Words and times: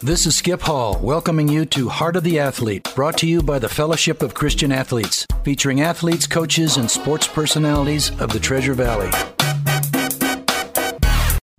This 0.00 0.26
is 0.26 0.36
Skip 0.36 0.60
Hall, 0.60 0.96
welcoming 1.02 1.48
you 1.48 1.66
to 1.66 1.88
Heart 1.88 2.14
of 2.14 2.22
the 2.22 2.38
Athlete, 2.38 2.88
brought 2.94 3.18
to 3.18 3.26
you 3.26 3.42
by 3.42 3.58
the 3.58 3.68
Fellowship 3.68 4.22
of 4.22 4.32
Christian 4.32 4.70
Athletes, 4.70 5.26
featuring 5.42 5.80
athletes, 5.80 6.24
coaches, 6.24 6.76
and 6.76 6.88
sports 6.88 7.26
personalities 7.26 8.10
of 8.20 8.32
the 8.32 8.38
Treasure 8.38 8.74
Valley. 8.74 9.10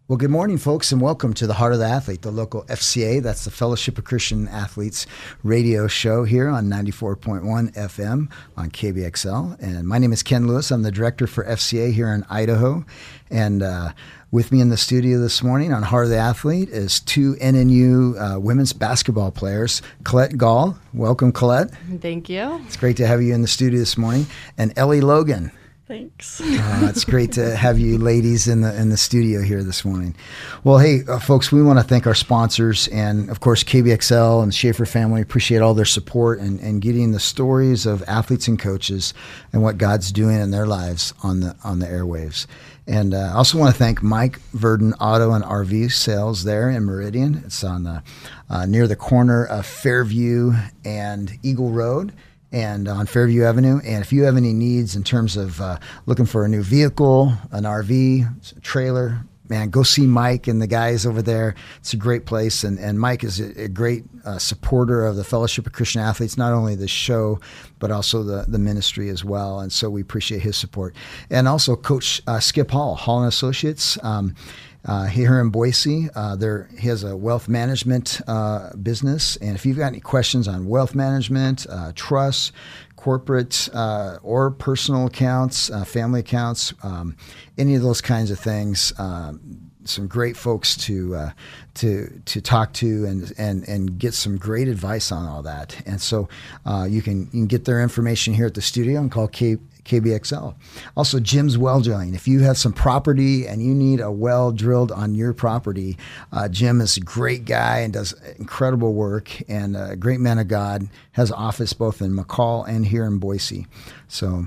Well, 0.07 0.17
good 0.17 0.31
morning, 0.31 0.57
folks, 0.57 0.91
and 0.93 1.01
welcome 1.01 1.33
to 1.33 1.47
the 1.47 1.53
Heart 1.55 1.73
of 1.73 1.79
the 1.79 1.85
Athlete, 1.85 2.21
the 2.21 2.31
local 2.31 2.63
FCA, 2.63 3.21
that's 3.21 3.43
the 3.43 3.51
Fellowship 3.51 3.97
of 3.97 4.05
Christian 4.05 4.47
Athletes 4.47 5.05
radio 5.43 5.87
show 5.87 6.23
here 6.23 6.47
on 6.47 6.67
94.1 6.67 7.73
FM 7.75 8.31
on 8.55 8.71
KBXL. 8.71 9.59
And 9.61 9.85
my 9.85 9.97
name 9.97 10.13
is 10.13 10.23
Ken 10.23 10.47
Lewis. 10.47 10.71
I'm 10.71 10.83
the 10.83 10.91
director 10.91 11.27
for 11.27 11.43
FCA 11.43 11.91
here 11.93 12.11
in 12.13 12.25
Idaho. 12.29 12.85
And 13.29 13.61
uh, 13.61 13.91
with 14.31 14.51
me 14.51 14.61
in 14.61 14.69
the 14.69 14.77
studio 14.77 15.19
this 15.19 15.41
morning 15.41 15.73
on 15.73 15.81
Heart 15.81 16.05
of 16.05 16.09
the 16.11 16.17
Athlete 16.17 16.69
is 16.69 16.99
two 16.99 17.35
NNU 17.35 18.35
uh, 18.35 18.39
women's 18.39 18.73
basketball 18.73 19.31
players, 19.31 19.81
Colette 20.03 20.37
Gall. 20.37 20.77
Welcome, 20.93 21.31
Colette. 21.31 21.71
Thank 21.99 22.29
you. 22.29 22.61
It's 22.65 22.77
great 22.77 22.97
to 22.97 23.07
have 23.07 23.21
you 23.21 23.33
in 23.33 23.41
the 23.41 23.47
studio 23.47 23.79
this 23.79 23.97
morning. 23.97 24.27
And 24.57 24.71
Ellie 24.77 25.01
Logan. 25.01 25.51
Thanks. 25.87 26.39
Uh, 26.39 26.87
it's 26.87 27.03
great 27.03 27.31
to 27.31 27.55
have 27.55 27.79
you 27.79 27.97
ladies 27.97 28.47
in 28.47 28.61
the 28.61 28.79
in 28.79 28.89
the 28.89 28.97
studio 28.97 29.41
here 29.41 29.63
this 29.63 29.83
morning. 29.83 30.15
Well, 30.63 30.77
hey, 30.77 30.99
uh, 31.07 31.17
folks, 31.17 31.51
we 31.51 31.63
want 31.63 31.79
to 31.79 31.83
thank 31.83 32.05
our 32.05 32.13
sponsors 32.13 32.87
and, 32.89 33.27
of 33.31 33.39
course, 33.39 33.63
KBXL 33.63 34.43
and 34.43 34.53
Schaefer 34.53 34.85
family. 34.85 35.19
Appreciate 35.19 35.63
all 35.63 35.73
their 35.73 35.85
support 35.85 36.37
and, 36.37 36.59
and 36.59 36.79
getting 36.79 37.11
the 37.11 37.19
stories 37.19 37.87
of 37.87 38.03
athletes 38.07 38.47
and 38.47 38.59
coaches 38.59 39.15
and 39.51 39.63
what 39.63 39.79
God's 39.79 40.11
doing 40.11 40.39
in 40.39 40.51
their 40.51 40.67
lives 40.67 41.15
on 41.23 41.39
the 41.39 41.55
on 41.63 41.79
the 41.79 41.87
airwaves. 41.87 42.45
And 42.89 43.13
uh, 43.13 43.17
I 43.17 43.33
also 43.33 43.59
want 43.59 43.71
to 43.71 43.77
thank 43.77 44.01
Mike 44.01 44.39
Verdon 44.51 44.95
Auto 44.95 45.33
and 45.33 45.43
RV 45.43 45.91
Sales 45.91 46.43
there 46.43 46.71
in 46.71 46.85
Meridian. 46.85 47.43
It's 47.45 47.63
on 47.63 47.83
the 47.83 48.01
uh, 48.49 48.65
near 48.65 48.87
the 48.87 48.95
corner 48.95 49.45
of 49.45 49.67
Fairview 49.67 50.53
and 50.83 51.31
Eagle 51.43 51.69
Road 51.69 52.13
and 52.51 52.87
on 52.87 53.05
Fairview 53.05 53.43
Avenue. 53.43 53.79
And 53.85 54.01
if 54.01 54.11
you 54.11 54.23
have 54.23 54.35
any 54.37 54.53
needs 54.53 54.95
in 54.95 55.03
terms 55.03 55.37
of 55.37 55.61
uh, 55.61 55.77
looking 56.07 56.25
for 56.25 56.45
a 56.45 56.47
new 56.47 56.63
vehicle, 56.63 57.31
an 57.51 57.65
RV, 57.65 58.61
trailer, 58.63 59.23
man, 59.49 59.69
go 59.69 59.83
see 59.83 60.05
Mike 60.05 60.47
and 60.47 60.61
the 60.61 60.67
guys 60.67 61.05
over 61.05 61.21
there. 61.21 61.55
It's 61.79 61.93
a 61.93 61.97
great 61.97 62.25
place. 62.25 62.63
And, 62.63 62.79
and 62.79 62.99
Mike 62.99 63.23
is 63.23 63.39
a, 63.39 63.63
a 63.63 63.67
great 63.67 64.05
uh, 64.23 64.37
supporter 64.37 65.05
of 65.05 65.15
the 65.15 65.23
Fellowship 65.23 65.65
of 65.65 65.73
Christian 65.73 66.01
Athletes, 66.01 66.37
not 66.37 66.53
only 66.53 66.75
the 66.75 66.87
show, 66.87 67.39
but 67.79 67.91
also 67.91 68.23
the, 68.23 68.45
the 68.47 68.59
ministry 68.59 69.09
as 69.09 69.25
well. 69.25 69.59
And 69.59 69.71
so 69.71 69.89
we 69.89 70.01
appreciate 70.01 70.41
his 70.41 70.55
support. 70.55 70.95
And 71.29 71.47
also 71.47 71.75
Coach 71.75 72.21
uh, 72.27 72.39
Skip 72.39 72.71
Hall, 72.71 72.95
Hall 72.95 73.19
and 73.19 73.27
Associates. 73.27 73.97
Um, 74.03 74.35
uh, 74.85 75.05
here 75.05 75.39
in 75.39 75.49
Boise. 75.49 76.09
Uh, 76.15 76.35
there, 76.35 76.69
he 76.77 76.87
has 76.87 77.03
a 77.03 77.15
wealth 77.15 77.47
management 77.47 78.21
uh, 78.27 78.75
business, 78.75 79.35
and 79.37 79.55
if 79.55 79.65
you've 79.65 79.77
got 79.77 79.87
any 79.87 79.99
questions 79.99 80.47
on 80.47 80.67
wealth 80.67 80.95
management, 80.95 81.65
uh, 81.69 81.91
trust, 81.95 82.51
corporate 82.95 83.69
uh, 83.73 84.17
or 84.23 84.51
personal 84.51 85.07
accounts, 85.07 85.69
uh, 85.69 85.83
family 85.85 86.19
accounts, 86.19 86.73
um, 86.83 87.15
any 87.57 87.75
of 87.75 87.81
those 87.81 88.01
kinds 88.01 88.31
of 88.31 88.39
things. 88.39 88.93
Um, 88.97 89.69
some 89.85 90.07
great 90.07 90.37
folks 90.37 90.75
to 90.75 91.15
uh, 91.15 91.31
to 91.75 92.21
to 92.25 92.41
talk 92.41 92.73
to 92.73 93.05
and 93.05 93.31
and 93.37 93.67
and 93.67 93.97
get 93.97 94.13
some 94.13 94.37
great 94.37 94.67
advice 94.67 95.11
on 95.11 95.25
all 95.25 95.41
that. 95.43 95.81
And 95.85 96.01
so 96.01 96.29
uh, 96.65 96.85
you 96.89 97.01
can 97.01 97.21
you 97.25 97.31
can 97.31 97.47
get 97.47 97.65
their 97.65 97.81
information 97.81 98.33
here 98.33 98.45
at 98.45 98.53
the 98.53 98.61
studio 98.61 98.99
and 98.99 99.11
call 99.11 99.27
K, 99.27 99.57
KBXL. 99.89 100.55
Also, 100.95 101.19
Jim's 101.19 101.57
Well 101.57 101.81
Drilling. 101.81 102.13
If 102.13 102.27
you 102.27 102.41
have 102.41 102.57
some 102.57 102.73
property 102.73 103.47
and 103.47 103.61
you 103.61 103.73
need 103.73 103.99
a 103.99 104.11
well 104.11 104.51
drilled 104.51 104.91
on 104.91 105.15
your 105.15 105.33
property, 105.33 105.97
uh, 106.31 106.47
Jim 106.47 106.79
is 106.79 106.95
a 106.97 107.01
great 107.01 107.45
guy 107.45 107.79
and 107.79 107.93
does 107.93 108.13
incredible 108.37 108.93
work 108.93 109.41
and 109.49 109.75
a 109.75 109.95
great 109.95 110.19
man 110.19 110.37
of 110.37 110.47
God. 110.47 110.87
Has 111.13 111.31
office 111.31 111.73
both 111.73 112.01
in 112.01 112.15
McCall 112.15 112.67
and 112.67 112.85
here 112.85 113.05
in 113.05 113.17
Boise. 113.17 113.67
So, 114.07 114.45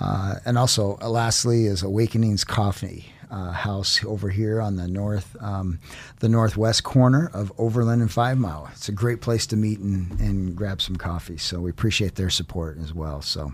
uh, 0.00 0.36
and 0.44 0.56
also, 0.58 0.98
uh, 1.00 1.08
lastly, 1.08 1.66
is 1.66 1.82
Awakenings 1.82 2.44
Coffee. 2.44 3.12
Uh, 3.30 3.52
house 3.52 4.02
over 4.06 4.30
here 4.30 4.58
on 4.58 4.76
the 4.76 4.88
north, 4.88 5.36
um, 5.42 5.78
the 6.20 6.30
northwest 6.30 6.82
corner 6.82 7.30
of 7.34 7.52
Overland 7.58 8.00
and 8.00 8.10
Five 8.10 8.38
Mile. 8.38 8.70
It's 8.72 8.88
a 8.88 8.92
great 8.92 9.20
place 9.20 9.46
to 9.48 9.56
meet 9.56 9.80
and, 9.80 10.18
and 10.18 10.56
grab 10.56 10.80
some 10.80 10.96
coffee. 10.96 11.36
So 11.36 11.60
we 11.60 11.68
appreciate 11.68 12.14
their 12.14 12.30
support 12.30 12.78
as 12.78 12.94
well. 12.94 13.20
So. 13.20 13.52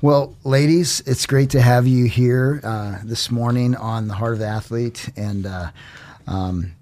Well, 0.00 0.36
ladies, 0.44 1.00
it's 1.06 1.26
great 1.26 1.50
to 1.50 1.60
have 1.60 1.86
you 1.86 2.06
here 2.06 2.60
uh, 2.64 2.98
this 3.04 3.30
morning 3.30 3.76
on 3.76 4.08
the 4.08 4.14
Heart 4.14 4.34
of 4.34 4.38
the 4.40 4.46
Athlete. 4.46 5.10
And 5.16 5.46
uh, 5.46 5.70
um, 6.26 6.72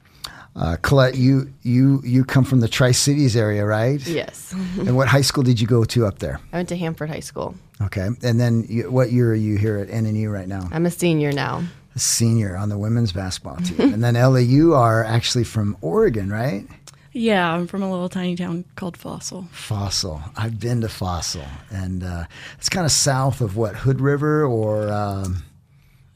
uh, 0.56 0.76
Colette, 0.82 1.16
you 1.16 1.52
you 1.62 2.00
you 2.04 2.24
come 2.24 2.44
from 2.44 2.60
the 2.60 2.68
Tri 2.68 2.92
Cities 2.92 3.36
area, 3.36 3.64
right? 3.64 4.04
Yes. 4.06 4.52
and 4.78 4.96
what 4.96 5.08
high 5.08 5.20
school 5.20 5.42
did 5.42 5.60
you 5.60 5.66
go 5.66 5.84
to 5.84 6.06
up 6.06 6.18
there? 6.18 6.40
I 6.52 6.56
went 6.56 6.68
to 6.70 6.76
Hanford 6.76 7.10
High 7.10 7.20
School. 7.20 7.54
Okay, 7.82 8.08
and 8.22 8.38
then 8.40 8.66
you, 8.68 8.90
what 8.90 9.10
year 9.10 9.30
are 9.32 9.34
you 9.34 9.56
here 9.56 9.78
at 9.78 9.88
NNU 9.88 10.30
right 10.30 10.48
now? 10.48 10.68
I'm 10.72 10.84
a 10.86 10.90
senior 10.90 11.32
now. 11.32 11.62
A 11.94 11.98
senior 11.98 12.56
on 12.56 12.68
the 12.68 12.78
women's 12.78 13.10
basketball 13.12 13.56
team, 13.56 13.92
and 13.94 14.04
then 14.04 14.16
Ellie, 14.16 14.44
you 14.44 14.74
are 14.74 15.02
actually 15.02 15.44
from 15.44 15.76
Oregon, 15.80 16.30
right? 16.30 16.66
Yeah, 17.12 17.52
I'm 17.52 17.66
from 17.66 17.82
a 17.82 17.90
little 17.90 18.08
tiny 18.08 18.36
town 18.36 18.64
called 18.76 18.96
Fossil. 18.96 19.48
Fossil. 19.50 20.22
I've 20.36 20.60
been 20.60 20.80
to 20.82 20.88
Fossil, 20.88 21.44
and 21.70 22.04
uh, 22.04 22.24
it's 22.56 22.68
kind 22.68 22.86
of 22.86 22.92
south 22.92 23.40
of 23.40 23.56
what 23.56 23.74
Hood 23.74 24.00
River 24.00 24.44
or 24.44 24.88
um, 24.92 25.42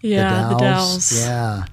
yeah, 0.00 0.50
the 0.50 0.56
Dalles. 0.56 1.10
the 1.10 1.16
Dalles. 1.16 1.26
Yeah, 1.26 1.64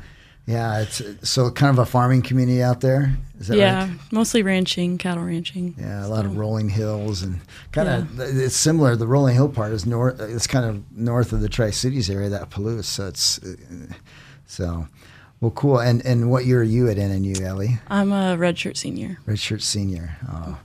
yeah. 0.48 0.82
It's 0.82 1.30
so 1.30 1.52
kind 1.52 1.70
of 1.70 1.78
a 1.78 1.86
farming 1.86 2.24
community 2.24 2.64
out 2.64 2.82
there. 2.82 3.16
Is 3.40 3.48
that 3.50 3.58
yeah, 3.58 3.88
right? 3.88 4.00
mostly 4.12 4.42
ranching, 4.42 4.98
cattle 4.98 5.24
ranching. 5.24 5.76
Yeah, 5.78 6.04
a 6.04 6.10
lot 6.10 6.26
of 6.26 6.38
rolling 6.38 6.70
hills 6.70 7.22
and 7.22 7.42
kind 7.72 7.90
of 7.90 8.18
yeah. 8.18 8.46
it's 8.46 8.56
similar. 8.56 8.96
The 8.96 9.08
rolling 9.08 9.36
hill 9.36 9.50
part 9.50 9.72
is 9.72 9.86
north. 9.86 10.20
It's 10.20 10.48
kind 10.48 10.66
of 10.66 10.84
north 10.98 11.32
of 11.32 11.42
the 11.42 11.50
Tri 11.50 11.70
Cities 11.70 12.10
area 12.10 12.30
that 12.30 12.50
Palouse. 12.50 12.86
So 12.86 13.08
it's 13.08 13.38
uh, 13.44 13.56
so. 14.48 14.88
Well, 15.42 15.52
cool. 15.52 15.80
And 15.80 16.06
and 16.06 16.30
what 16.30 16.46
year 16.46 16.62
are 16.62 16.64
you 16.64 16.88
at 16.88 16.98
NNU, 16.98 17.42
Ellie? 17.42 17.80
I'm 17.88 18.12
a 18.12 18.38
redshirt 18.38 18.78
senior. 18.78 19.18
Redshirt 19.28 19.62
senior. 19.62 20.16
Oh. 20.32 20.60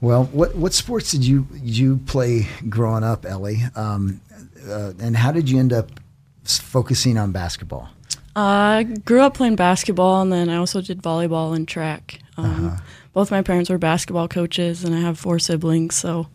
Well, 0.00 0.24
what 0.24 0.56
what 0.56 0.72
sports 0.72 1.10
did 1.10 1.24
you 1.24 1.46
you 1.54 1.98
play 2.06 2.48
growing 2.68 3.04
up, 3.04 3.26
Ellie? 3.26 3.62
Um, 3.76 4.22
uh, 4.66 4.92
and 4.98 5.16
how 5.16 5.30
did 5.30 5.50
you 5.50 5.58
end 5.58 5.72
up 5.72 6.00
focusing 6.42 7.18
on 7.18 7.32
basketball? 7.32 7.90
I 8.34 8.84
grew 9.04 9.20
up 9.20 9.34
playing 9.34 9.56
basketball, 9.56 10.22
and 10.22 10.32
then 10.32 10.48
I 10.48 10.56
also 10.56 10.80
did 10.80 11.02
volleyball 11.02 11.54
and 11.54 11.68
track. 11.68 12.18
Um, 12.36 12.66
uh-huh. 12.66 12.82
Both 13.12 13.30
my 13.30 13.42
parents 13.42 13.70
were 13.70 13.78
basketball 13.78 14.26
coaches, 14.26 14.82
and 14.82 14.94
I 14.94 15.00
have 15.00 15.18
four 15.18 15.38
siblings, 15.38 15.94
so 15.94 16.26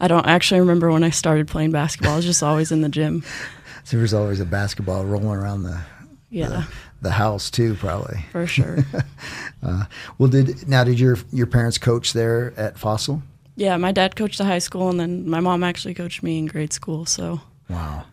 I 0.00 0.08
don't 0.08 0.26
actually 0.26 0.60
remember 0.60 0.90
when 0.90 1.04
I 1.04 1.10
started 1.10 1.48
playing 1.48 1.72
basketball. 1.72 2.14
I 2.14 2.16
was 2.16 2.24
just 2.24 2.42
always 2.42 2.72
in 2.72 2.80
the 2.82 2.88
gym. 2.88 3.24
So 3.84 3.96
there 3.96 4.02
was 4.02 4.14
always 4.14 4.38
a 4.38 4.44
basketball 4.44 5.04
rolling 5.04 5.36
around 5.36 5.64
the 5.64 5.80
yeah. 6.30 6.66
The, 7.02 7.10
house 7.10 7.50
too, 7.50 7.74
probably. 7.74 8.24
For 8.32 8.46
sure. 8.46 8.78
uh, 9.62 9.84
well, 10.18 10.28
did 10.28 10.68
now 10.68 10.84
did 10.84 10.98
your 11.00 11.18
your 11.32 11.46
parents 11.46 11.76
coach 11.78 12.12
there 12.12 12.52
at 12.56 12.78
Fossil? 12.78 13.22
Yeah, 13.56 13.76
my 13.76 13.92
dad 13.92 14.16
coached 14.16 14.38
the 14.38 14.44
high 14.44 14.60
school, 14.60 14.88
and 14.88 14.98
then 14.98 15.28
my 15.28 15.40
mom 15.40 15.62
actually 15.64 15.94
coached 15.94 16.22
me 16.22 16.38
in 16.38 16.46
grade 16.46 16.72
school. 16.72 17.04
So 17.04 17.40
wow, 17.68 18.04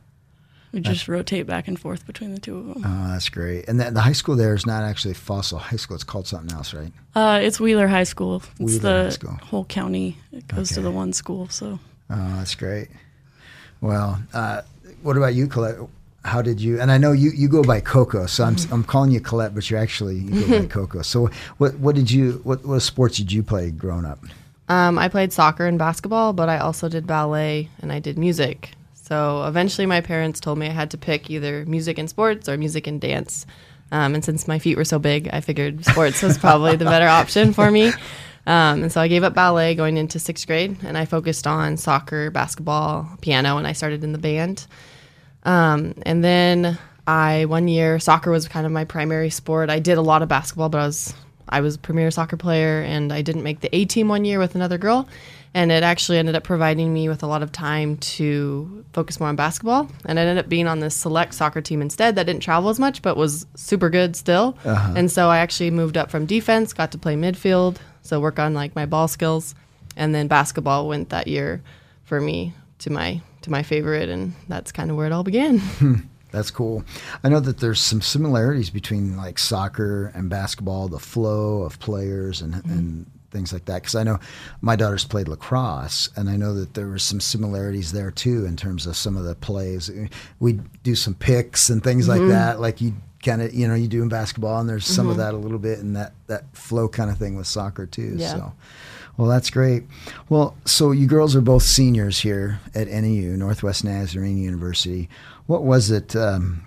we 0.73 0.81
just 0.81 1.07
rotate 1.07 1.47
back 1.47 1.67
and 1.67 1.79
forth 1.79 2.05
between 2.05 2.33
the 2.33 2.39
two 2.41 2.57
of 2.57 2.65
them. 2.67 2.83
Oh, 2.85 3.07
that's 3.13 3.29
great. 3.29 3.67
And 3.69 3.79
the, 3.79 3.89
the 3.91 4.01
high 4.01 4.11
school 4.13 4.35
there 4.35 4.53
is 4.53 4.65
not 4.65 4.83
actually 4.83 5.13
Fossil 5.13 5.59
High 5.59 5.77
School; 5.77 5.95
it's 5.95 6.03
called 6.03 6.27
something 6.27 6.55
else, 6.55 6.73
right? 6.73 6.91
Uh, 7.15 7.39
it's 7.41 7.59
Wheeler 7.59 7.87
High 7.87 8.03
School. 8.03 8.37
It's 8.37 8.59
Wheeler 8.59 8.79
the 8.79 9.03
High 9.03 9.09
School. 9.09 9.37
whole 9.43 9.65
county. 9.65 10.17
It 10.33 10.47
goes 10.47 10.71
Okay. 10.71 10.75
to 10.75 10.81
the 10.81 10.91
one 10.91 11.13
school. 11.13 11.47
So 11.49 11.79
Oh, 12.09 12.35
that's 12.37 12.55
great. 12.55 12.89
Well, 13.81 14.19
uh, 14.33 14.61
what 15.03 15.15
about 15.15 15.35
you, 15.35 15.47
Colette? 15.47 15.77
How 16.25 16.41
did 16.41 16.59
you? 16.59 16.79
And 16.79 16.91
I 16.91 16.97
know 16.97 17.11
you, 17.11 17.31
you 17.31 17.47
go 17.47 17.63
by 17.63 17.79
Coco, 17.79 18.25
so 18.25 18.43
I'm 18.43 18.55
I'm 18.71 18.83
calling 18.83 19.11
you 19.11 19.21
Colette, 19.21 19.55
but 19.55 19.69
you're 19.69 19.79
actually 19.79 20.15
you 20.17 20.45
go 20.45 20.59
by 20.59 20.65
Coco. 20.79 21.01
So 21.01 21.29
what 21.57 21.75
what 21.75 21.95
did 21.95 22.11
you 22.11 22.41
what 22.43 22.65
what 22.65 22.81
sports 22.81 23.17
did 23.17 23.31
you 23.31 23.41
play 23.43 23.71
growing 23.71 24.05
up? 24.05 24.19
Um, 24.67 24.99
I 24.99 25.07
played 25.07 25.33
soccer 25.33 25.65
and 25.65 25.79
basketball, 25.79 26.33
but 26.33 26.47
I 26.47 26.59
also 26.59 26.89
did 26.89 27.07
ballet 27.07 27.69
and 27.81 27.91
I 27.91 27.99
did 27.99 28.19
music. 28.19 28.71
So 28.93 29.43
eventually, 29.45 29.87
my 29.87 30.01
parents 30.01 30.39
told 30.39 30.59
me 30.59 30.67
I 30.67 30.71
had 30.71 30.91
to 30.91 30.97
pick 30.97 31.29
either 31.31 31.65
music 31.65 31.97
and 31.97 32.09
sports 32.09 32.47
or 32.47 32.57
music 32.57 32.85
and 32.85 33.01
dance. 33.01 33.47
Um, 33.91 34.13
and 34.13 34.23
since 34.23 34.47
my 34.47 34.59
feet 34.59 34.77
were 34.77 34.85
so 34.85 34.99
big, 34.99 35.29
I 35.33 35.41
figured 35.41 35.83
sports 35.83 36.21
was 36.21 36.37
probably 36.37 36.75
the 36.75 36.85
better 36.85 37.07
option 37.07 37.53
for 37.53 37.71
me. 37.71 37.87
Um, 38.45 38.83
and 38.83 38.91
so 38.91 39.01
I 39.01 39.07
gave 39.07 39.23
up 39.23 39.33
ballet 39.33 39.75
going 39.75 39.97
into 39.97 40.19
sixth 40.19 40.47
grade, 40.47 40.77
and 40.83 40.97
I 40.97 41.05
focused 41.05 41.47
on 41.47 41.77
soccer, 41.77 42.31
basketball, 42.31 43.09
piano, 43.21 43.57
and 43.57 43.65
I 43.65 43.73
started 43.73 44.03
in 44.03 44.11
the 44.11 44.17
band. 44.19 44.67
Um, 45.49 45.95
and 46.03 46.23
then 46.23 46.77
I 47.07 47.45
one 47.45 47.67
year 47.67 47.99
soccer 47.99 48.29
was 48.29 48.47
kind 48.47 48.67
of 48.67 48.71
my 48.71 48.85
primary 48.85 49.31
sport. 49.31 49.71
I 49.71 49.79
did 49.79 49.97
a 49.97 50.01
lot 50.01 50.21
of 50.21 50.29
basketball, 50.29 50.69
but 50.69 50.77
I 50.77 50.85
was 50.85 51.13
I 51.51 51.61
was 51.61 51.75
a 51.75 51.79
premier 51.79 52.11
soccer 52.11 52.37
player, 52.37 52.81
and 52.81 53.11
I 53.11 53.23
didn't 53.23 53.41
make 53.41 53.61
the 53.61 53.75
A 53.75 53.85
team 53.85 54.09
one 54.09 54.25
year 54.25 54.37
with 54.37 54.53
another 54.53 54.77
girl. 54.77 55.09
And 55.55 55.71
it 55.71 55.81
actually 55.81 56.19
ended 56.19 56.35
up 56.35 56.43
providing 56.43 56.93
me 56.93 57.09
with 57.09 57.23
a 57.23 57.25
lot 57.25 57.41
of 57.41 57.51
time 57.51 57.97
to 57.97 58.85
focus 58.93 59.19
more 59.19 59.29
on 59.29 59.35
basketball. 59.35 59.89
And 60.05 60.19
I 60.19 60.21
ended 60.21 60.45
up 60.45 60.47
being 60.47 60.67
on 60.67 60.81
this 60.81 60.93
select 60.93 61.33
soccer 61.33 61.61
team 61.61 61.81
instead 61.81 62.15
that 62.15 62.27
didn't 62.27 62.43
travel 62.43 62.69
as 62.69 62.79
much, 62.79 63.01
but 63.01 63.17
was 63.17 63.47
super 63.55 63.89
good 63.89 64.15
still. 64.15 64.55
And 64.95 65.09
so 65.09 65.29
I 65.29 65.39
actually 65.39 65.71
moved 65.71 65.97
up 65.97 66.11
from 66.11 66.27
defense, 66.27 66.73
got 66.73 66.91
to 66.91 66.99
play 66.99 67.15
midfield, 67.15 67.77
so 68.03 68.19
work 68.19 68.37
on 68.37 68.53
like 68.53 68.75
my 68.75 68.85
ball 68.85 69.07
skills, 69.07 69.55
and 69.97 70.13
then 70.13 70.27
basketball 70.27 70.87
went 70.87 71.09
that 71.09 71.25
year 71.27 71.63
for 72.03 72.21
me 72.21 72.53
to 72.79 72.91
my 72.91 73.19
to 73.49 73.51
my 73.51 73.63
favorite, 73.63 74.09
and 74.09 74.33
that's 74.47 74.71
kind 74.71 74.89
of 74.89 74.97
where 74.97 75.05
it 75.05 75.11
all 75.11 75.23
began. 75.23 75.61
That's 76.31 76.51
cool. 76.51 76.83
I 77.23 77.29
know 77.29 77.39
that 77.39 77.57
there's 77.57 77.81
some 77.81 78.01
similarities 78.01 78.69
between 78.69 79.17
like 79.17 79.39
soccer 79.39 80.11
and 80.13 80.29
basketball, 80.29 80.87
the 80.87 80.99
flow 80.99 81.63
of 81.63 81.79
players 81.79 82.39
and, 82.41 82.53
mm-hmm. 82.53 82.71
and 82.71 83.05
things 83.31 83.51
like 83.51 83.65
that. 83.65 83.81
Because 83.81 83.95
I 83.95 84.03
know 84.03 84.19
my 84.61 84.75
daughters 84.75 85.05
played 85.05 85.27
lacrosse, 85.27 86.09
and 86.15 86.29
I 86.29 86.37
know 86.37 86.53
that 86.53 86.75
there 86.75 86.87
were 86.87 86.99
some 86.99 87.19
similarities 87.19 87.93
there 87.93 88.11
too 88.11 88.45
in 88.45 88.55
terms 88.55 88.85
of 88.85 88.95
some 88.95 89.17
of 89.17 89.23
the 89.23 89.33
plays. 89.33 89.89
We 90.39 90.59
do 90.83 90.93
some 90.93 91.15
picks 91.15 91.69
and 91.69 91.83
things 91.83 92.07
mm-hmm. 92.07 92.21
like 92.21 92.29
that, 92.29 92.59
like 92.59 92.79
you 92.79 92.93
kind 93.23 93.41
of 93.41 93.51
you 93.51 93.67
know 93.67 93.73
you 93.73 93.87
do 93.87 94.03
in 94.03 94.09
basketball, 94.09 94.59
and 94.59 94.69
there's 94.69 94.85
some 94.85 95.05
mm-hmm. 95.05 95.11
of 95.11 95.17
that 95.17 95.33
a 95.33 95.37
little 95.37 95.57
bit 95.57 95.79
in 95.79 95.93
that 95.93 96.13
that 96.27 96.55
flow 96.55 96.87
kind 96.87 97.09
of 97.09 97.17
thing 97.17 97.35
with 97.35 97.47
soccer 97.47 97.87
too. 97.87 98.15
Yeah. 98.17 98.33
So. 98.33 98.53
Well, 99.19 99.27
that's 99.27 99.49
great. 99.49 99.83
Well, 100.29 100.55
so 100.63 100.91
you 100.91 101.05
girls 101.05 101.35
are 101.35 101.41
both 101.41 101.63
seniors 101.63 102.19
here 102.19 102.61
at 102.73 102.87
NNU, 102.87 103.35
Northwest 103.35 103.83
Nazarene 103.83 104.37
University. 104.37 105.09
What 105.45 105.63
was 105.63 105.91
it 105.91 106.15
um, 106.15 106.63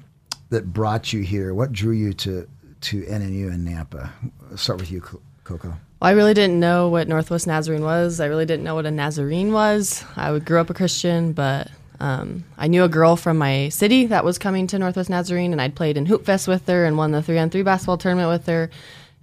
that 0.50 0.70
brought 0.70 1.14
you 1.14 1.22
here? 1.22 1.54
What 1.54 1.72
drew 1.72 1.94
you 1.94 2.12
to 2.12 2.46
to 2.82 3.02
NNU 3.04 3.54
and 3.54 3.66
Nampa? 3.66 4.10
I'll 4.50 4.58
start 4.58 4.80
with 4.80 4.92
you, 4.92 5.00
Coco. 5.00 5.68
Well, 5.68 5.78
I 6.02 6.10
really 6.10 6.34
didn't 6.34 6.60
know 6.60 6.90
what 6.90 7.08
Northwest 7.08 7.46
Nazarene 7.46 7.84
was. 7.84 8.20
I 8.20 8.26
really 8.26 8.44
didn't 8.44 8.64
know 8.64 8.74
what 8.74 8.84
a 8.84 8.90
Nazarene 8.90 9.54
was. 9.54 10.04
I 10.14 10.38
grew 10.38 10.60
up 10.60 10.68
a 10.68 10.74
Christian, 10.74 11.32
but 11.32 11.70
um, 12.00 12.44
I 12.58 12.66
knew 12.66 12.84
a 12.84 12.88
girl 12.88 13.16
from 13.16 13.38
my 13.38 13.70
city 13.70 14.04
that 14.06 14.26
was 14.26 14.36
coming 14.36 14.66
to 14.66 14.78
Northwest 14.78 15.08
Nazarene, 15.08 15.52
and 15.52 15.62
I'd 15.62 15.74
played 15.74 15.96
in 15.96 16.04
Hoop 16.04 16.26
Fest 16.26 16.48
with 16.48 16.66
her 16.66 16.84
and 16.84 16.98
won 16.98 17.12
the 17.12 17.22
three 17.22 17.38
on 17.38 17.48
three 17.48 17.62
basketball 17.62 17.96
tournament 17.96 18.28
with 18.28 18.46
her. 18.46 18.68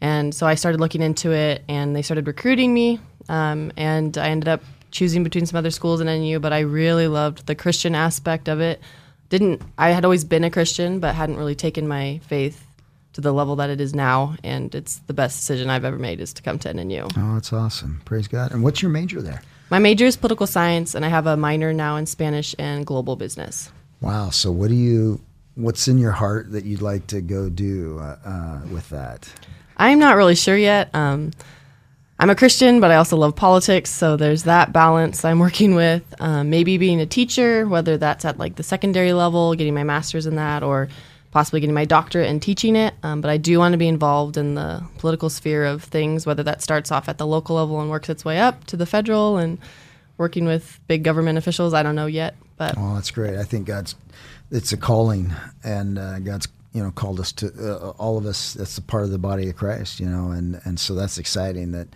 And 0.01 0.34
so 0.34 0.48
I 0.48 0.56
started 0.56 0.80
looking 0.80 1.01
into 1.01 1.31
it, 1.31 1.63
and 1.68 1.96
they 1.96 2.01
started 2.01 2.28
recruiting 2.28 2.74
me. 2.74 3.00
Um, 3.28 3.72
and 3.78 4.18
I 4.18 4.30
ended 4.30 4.48
up 4.48 4.62
choosing 4.92 5.24
between 5.24 5.46
some 5.46 5.57
other 5.57 5.72
schools 5.72 6.01
in 6.01 6.07
NU, 6.07 6.40
but 6.40 6.54
I 6.54 6.60
really 6.60 7.07
loved 7.07 7.46
the 7.46 7.56
Christian 7.56 7.96
aspect 7.96 8.48
of 8.48 8.60
it. 8.60 8.81
Didn't 9.30 9.62
I 9.78 9.92
had 9.92 10.06
always 10.06 10.24
been 10.24 10.44
a 10.44 10.50
Christian, 10.50 11.00
but 11.00 11.13
hadn't 11.13 11.38
really 11.38 11.56
taken 11.56 11.88
my 11.88 12.19
faith 12.24 12.66
to 13.13 13.22
the 13.22 13.31
level 13.31 13.56
that 13.57 13.69
it 13.69 13.81
is 13.81 13.94
now, 13.94 14.36
and 14.44 14.74
it's 14.74 14.98
the 15.07 15.13
best 15.13 15.38
decision 15.38 15.69
I've 15.69 15.86
ever 15.86 15.98
made 15.98 16.19
is 16.19 16.34
to 16.34 16.42
come 16.42 16.57
to 16.60 16.74
NNU. 16.74 17.12
Oh, 17.18 17.34
that's 17.36 17.54
awesome! 17.54 18.02
Praise 18.06 18.28
God! 18.28 18.52
And 18.52 18.63
what's 18.63 18.81
your 18.81 18.92
major 18.92 19.22
there? 19.22 19.42
My 19.69 19.78
major 19.78 20.06
is 20.06 20.18
political 20.18 20.48
science, 20.48 20.95
and 20.95 21.06
I 21.06 21.10
have 21.10 21.28
a 21.28 21.38
minor 21.38 21.74
now 21.74 21.95
in 21.98 22.07
Spanish 22.07 22.56
and 22.57 22.86
global 22.86 23.16
business. 23.16 23.72
Wow! 24.02 24.31
So, 24.31 24.52
what 24.52 24.69
do 24.69 24.75
you? 24.75 25.22
What's 25.56 25.88
in 25.88 25.98
your 25.98 26.12
heart 26.13 26.52
that 26.54 26.66
you'd 26.66 26.81
like 26.81 27.06
to 27.07 27.22
go 27.22 27.50
do 27.50 28.00
uh, 28.00 28.18
uh, 28.25 28.62
with 28.72 28.90
that? 28.90 29.31
I'm 29.80 29.98
not 29.98 30.18
really 30.18 30.36
sure 30.36 30.58
yet. 30.58 30.94
Um, 30.94 31.31
I'm 32.20 32.30
a 32.30 32.36
Christian, 32.36 32.81
but 32.81 32.92
I 32.92 32.96
also 32.96 33.16
love 33.16 33.38
politics. 33.38 33.90
So 33.90 34.18
there's 34.18 34.44
that 34.44 34.74
balance 34.74 35.24
I'm 35.24 35.40
working 35.48 35.74
with. 35.74 36.04
Um, 36.20 36.50
maybe 36.50 36.78
being 36.78 37.00
a 37.00 37.06
teacher, 37.06 37.66
whether 37.66 37.98
that's 37.98 38.26
at 38.26 38.38
like 38.38 38.58
the 38.58 38.64
secondary 38.64 39.14
level, 39.14 39.56
getting 39.56 39.74
my 39.74 39.86
master's 39.86 40.26
in 40.26 40.36
that, 40.36 40.62
or 40.62 40.90
possibly 41.31 41.62
getting 41.62 41.74
my 41.74 41.86
doctorate 41.86 42.28
and 42.28 42.42
teaching 42.42 42.76
it. 42.76 42.94
Um, 43.04 43.22
but 43.22 43.31
I 43.31 43.38
do 43.38 43.58
want 43.58 43.72
to 43.72 43.78
be 43.78 43.88
involved 43.88 44.36
in 44.36 44.56
the 44.56 44.84
political 44.98 45.30
sphere 45.30 45.64
of 45.64 45.84
things, 45.84 46.26
whether 46.26 46.44
that 46.44 46.62
starts 46.62 46.92
off 46.92 47.08
at 47.08 47.18
the 47.18 47.26
local 47.26 47.56
level 47.56 47.80
and 47.80 47.90
works 47.90 48.10
its 48.10 48.26
way 48.26 48.40
up 48.40 48.66
to 48.66 48.76
the 48.76 48.86
federal 48.86 49.38
and 49.38 49.58
working 50.18 50.46
with 50.46 50.80
big 50.88 51.04
government 51.04 51.38
officials. 51.38 51.74
I 51.74 51.84
don't 51.84 51.96
know 51.96 52.08
yet, 52.08 52.36
but 52.58 52.76
oh, 52.78 52.96
that's 52.96 53.12
great. 53.12 53.38
I 53.38 53.44
think 53.44 53.66
God's 53.68 53.96
it's 54.52 54.74
a 54.74 54.78
calling, 54.78 55.31
and 55.64 55.98
uh, 55.98 56.20
God's 56.20 56.48
you 56.74 56.83
know 56.83 56.92
called 56.92 57.19
us 57.19 57.31
to 57.33 57.51
uh, 57.60 57.89
all 57.92 58.18
of 58.18 58.25
us. 58.25 58.54
That's 58.54 58.77
a 58.77 58.81
part 58.81 59.04
of 59.04 59.12
the 59.12 59.18
body 59.18 59.50
of 59.50 59.56
Christ, 59.56 60.00
you 60.00 60.07
know, 60.07 60.31
and 60.31 60.62
and 60.66 60.80
so 60.80 60.95
that's 60.95 61.18
exciting 61.18 61.71
that 61.71 61.88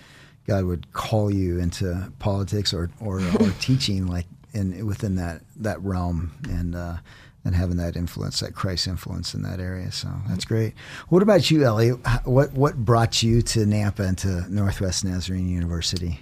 God 0.48 0.66
would 0.66 0.92
call 0.94 1.32
you 1.32 1.60
into 1.60 2.12
politics 2.20 2.74
or 2.74 2.90
or, 3.00 3.20
or 3.40 3.52
teaching 3.60 4.08
like 4.08 4.26
in 4.54 4.86
within 4.86 5.16
that 5.16 5.42
that 5.58 5.82
realm 5.82 6.32
and 6.50 6.76
uh, 6.76 6.98
and 7.46 7.56
having 7.56 7.78
that 7.78 7.96
influence, 7.96 8.40
that 8.40 8.56
Christ 8.56 8.88
influence 8.88 9.34
in 9.34 9.42
that 9.44 9.60
area. 9.60 9.92
So 9.92 10.08
that's 10.30 10.46
great. 10.46 10.74
What 11.10 11.22
about 11.22 11.52
you, 11.52 11.64
Ellie? 11.64 11.90
What 11.90 12.54
what 12.54 12.78
brought 12.78 13.22
you 13.22 13.42
to 13.42 13.60
Nampa 13.60 14.08
and 14.08 14.18
to 14.20 14.46
Northwest 14.54 15.04
Nazarene 15.04 15.50
University? 15.50 16.20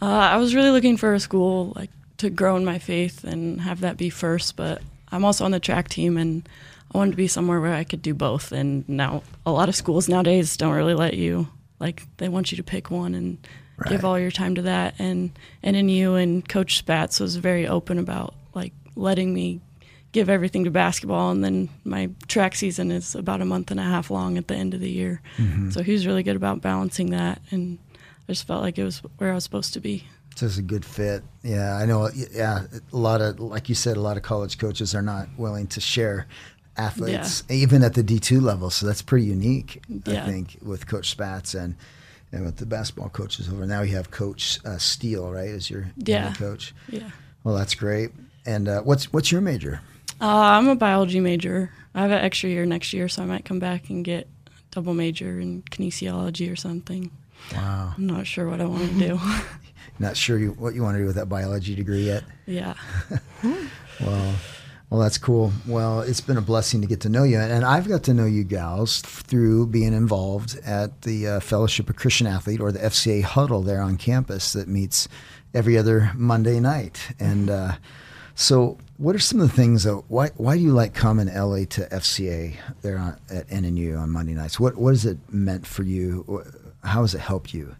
Uh, 0.00 0.06
I 0.06 0.36
was 0.36 0.54
really 0.54 0.70
looking 0.70 0.96
for 0.96 1.14
a 1.14 1.20
school 1.20 1.72
like 1.76 1.90
to 2.18 2.30
grow 2.30 2.56
in 2.56 2.64
my 2.64 2.78
faith 2.78 3.24
and 3.24 3.60
have 3.60 3.80
that 3.80 3.96
be 3.96 4.10
first, 4.10 4.56
but 4.56 4.82
I'm 5.10 5.24
also 5.24 5.44
on 5.44 5.50
the 5.50 5.60
track 5.60 5.88
team 5.88 6.16
and 6.16 6.48
I 6.94 6.98
wanted 6.98 7.12
to 7.12 7.16
be 7.16 7.26
somewhere 7.28 7.60
where 7.60 7.74
I 7.74 7.84
could 7.84 8.02
do 8.02 8.14
both. 8.14 8.52
And 8.52 8.88
now 8.88 9.22
a 9.44 9.50
lot 9.50 9.68
of 9.68 9.74
schools 9.74 10.08
nowadays 10.08 10.56
don't 10.56 10.74
really 10.74 10.94
let 10.94 11.14
you 11.14 11.48
like 11.80 12.06
they 12.18 12.28
want 12.28 12.52
you 12.52 12.56
to 12.56 12.62
pick 12.62 12.90
one 12.90 13.14
and 13.14 13.38
right. 13.76 13.90
give 13.90 14.04
all 14.04 14.18
your 14.18 14.30
time 14.30 14.54
to 14.54 14.62
that. 14.62 14.94
And 14.98 15.32
and 15.62 15.76
NNU 15.76 16.22
and 16.22 16.48
Coach 16.48 16.84
Spatz 16.84 17.20
was 17.20 17.36
very 17.36 17.66
open 17.66 17.98
about 17.98 18.34
like 18.54 18.72
letting 18.96 19.34
me 19.34 19.60
give 20.12 20.30
everything 20.30 20.64
to 20.64 20.70
basketball. 20.70 21.30
And 21.32 21.44
then 21.44 21.68
my 21.84 22.08
track 22.28 22.54
season 22.54 22.92
is 22.92 23.14
about 23.16 23.40
a 23.40 23.44
month 23.44 23.72
and 23.72 23.80
a 23.80 23.82
half 23.82 24.10
long 24.10 24.38
at 24.38 24.46
the 24.46 24.54
end 24.54 24.72
of 24.72 24.80
the 24.80 24.90
year. 24.90 25.20
Mm-hmm. 25.36 25.70
So 25.70 25.82
he 25.82 25.92
was 25.92 26.06
really 26.06 26.22
good 26.22 26.36
about 26.36 26.62
balancing 26.62 27.10
that. 27.10 27.42
And 27.50 27.78
I 28.28 28.32
just 28.32 28.46
felt 28.46 28.62
like 28.62 28.78
it 28.78 28.84
was 28.84 29.00
where 29.18 29.32
I 29.32 29.34
was 29.34 29.44
supposed 29.44 29.74
to 29.74 29.80
be. 29.80 30.06
Just 30.36 30.58
a 30.58 30.62
good 30.62 30.84
fit. 30.84 31.22
Yeah, 31.42 31.76
I 31.76 31.86
know. 31.86 32.10
Yeah, 32.32 32.66
a 32.92 32.96
lot 32.96 33.20
of, 33.20 33.38
like 33.38 33.68
you 33.68 33.74
said, 33.74 33.96
a 33.96 34.00
lot 34.00 34.16
of 34.16 34.24
college 34.24 34.58
coaches 34.58 34.94
are 34.94 35.02
not 35.02 35.28
willing 35.36 35.66
to 35.68 35.80
share 35.80 36.26
athletes, 36.76 37.44
yeah. 37.48 37.56
even 37.56 37.82
at 37.82 37.94
the 37.94 38.02
D 38.02 38.18
two 38.18 38.40
level. 38.40 38.70
So 38.70 38.86
that's 38.86 39.02
pretty 39.02 39.26
unique, 39.26 39.82
yeah. 40.06 40.22
I 40.22 40.26
think, 40.26 40.58
with 40.62 40.86
Coach 40.86 41.16
Spatz 41.16 41.54
and 41.54 41.76
and 42.32 42.44
with 42.44 42.56
the 42.56 42.66
basketball 42.66 43.10
coaches 43.10 43.48
over. 43.48 43.66
Now 43.66 43.82
you 43.82 43.94
have 43.96 44.10
Coach 44.10 44.58
uh, 44.64 44.78
Steele, 44.78 45.30
right, 45.30 45.50
as 45.50 45.70
your 45.70 45.86
yeah. 45.96 46.32
coach. 46.34 46.74
Yeah. 46.88 47.10
Well, 47.44 47.54
that's 47.54 47.74
great. 47.74 48.10
And 48.46 48.68
uh, 48.68 48.82
what's 48.82 49.12
what's 49.12 49.30
your 49.30 49.40
major? 49.40 49.80
Uh, 50.20 50.26
I'm 50.26 50.68
a 50.68 50.76
biology 50.76 51.20
major. 51.20 51.70
I 51.94 52.02
have 52.02 52.10
an 52.10 52.24
extra 52.24 52.50
year 52.50 52.66
next 52.66 52.92
year, 52.92 53.08
so 53.08 53.22
I 53.22 53.26
might 53.26 53.44
come 53.44 53.58
back 53.58 53.90
and 53.90 54.04
get 54.04 54.28
a 54.46 54.50
double 54.70 54.94
major 54.94 55.38
in 55.38 55.62
kinesiology 55.62 56.50
or 56.50 56.56
something. 56.56 57.10
Wow. 57.52 57.94
I'm 57.96 58.06
not 58.06 58.26
sure 58.26 58.48
what 58.48 58.60
I 58.60 58.64
want 58.64 58.90
to 58.92 58.98
do. 58.98 59.20
not 59.98 60.16
sure 60.16 60.38
you, 60.38 60.52
what 60.52 60.74
you 60.74 60.82
want 60.82 60.96
to 60.96 61.00
do 61.00 61.06
with 61.06 61.16
that 61.16 61.28
biology 61.28 61.74
degree 61.74 62.06
yet. 62.06 62.24
Yeah. 62.46 62.74
well. 64.00 64.34
Well, 64.90 65.00
that's 65.00 65.18
cool. 65.18 65.52
Well, 65.66 66.02
it's 66.02 66.20
been 66.20 66.36
a 66.36 66.42
blessing 66.42 66.80
to 66.82 66.86
get 66.86 67.00
to 67.00 67.08
know 67.08 67.24
you, 67.24 67.38
and 67.38 67.64
I've 67.64 67.88
got 67.88 68.04
to 68.04 68.14
know 68.14 68.26
you 68.26 68.44
gals 68.44 69.00
through 69.00 69.66
being 69.68 69.92
involved 69.92 70.58
at 70.64 71.02
the 71.02 71.26
uh, 71.26 71.40
Fellowship 71.40 71.90
of 71.90 71.96
Christian 71.96 72.26
Athlete 72.26 72.60
or 72.60 72.70
the 72.70 72.78
FCA 72.78 73.22
huddle 73.22 73.62
there 73.62 73.80
on 73.80 73.96
campus 73.96 74.52
that 74.52 74.68
meets 74.68 75.08
every 75.52 75.76
other 75.78 76.12
Monday 76.14 76.60
night. 76.60 77.14
And 77.18 77.50
uh, 77.50 77.72
so, 78.34 78.78
what 78.98 79.16
are 79.16 79.20
some 79.20 79.40
of 79.40 79.48
the 79.48 79.56
things 79.56 79.84
that 79.84 80.02
why 80.08 80.30
why 80.36 80.56
do 80.56 80.62
you 80.62 80.72
like 80.72 80.94
coming 80.94 81.28
Ellie 81.28 81.66
to 81.66 81.88
FCA 81.88 82.56
there 82.82 82.98
on, 82.98 83.18
at 83.30 83.48
NNU 83.48 83.98
on 83.98 84.10
Monday 84.10 84.34
nights? 84.34 84.60
What 84.60 84.76
what 84.76 84.90
has 84.90 85.06
it 85.06 85.18
meant 85.32 85.66
for 85.66 85.82
you? 85.82 86.44
How 86.82 87.00
has 87.02 87.14
it 87.14 87.20
helped 87.20 87.54
you? 87.54 87.74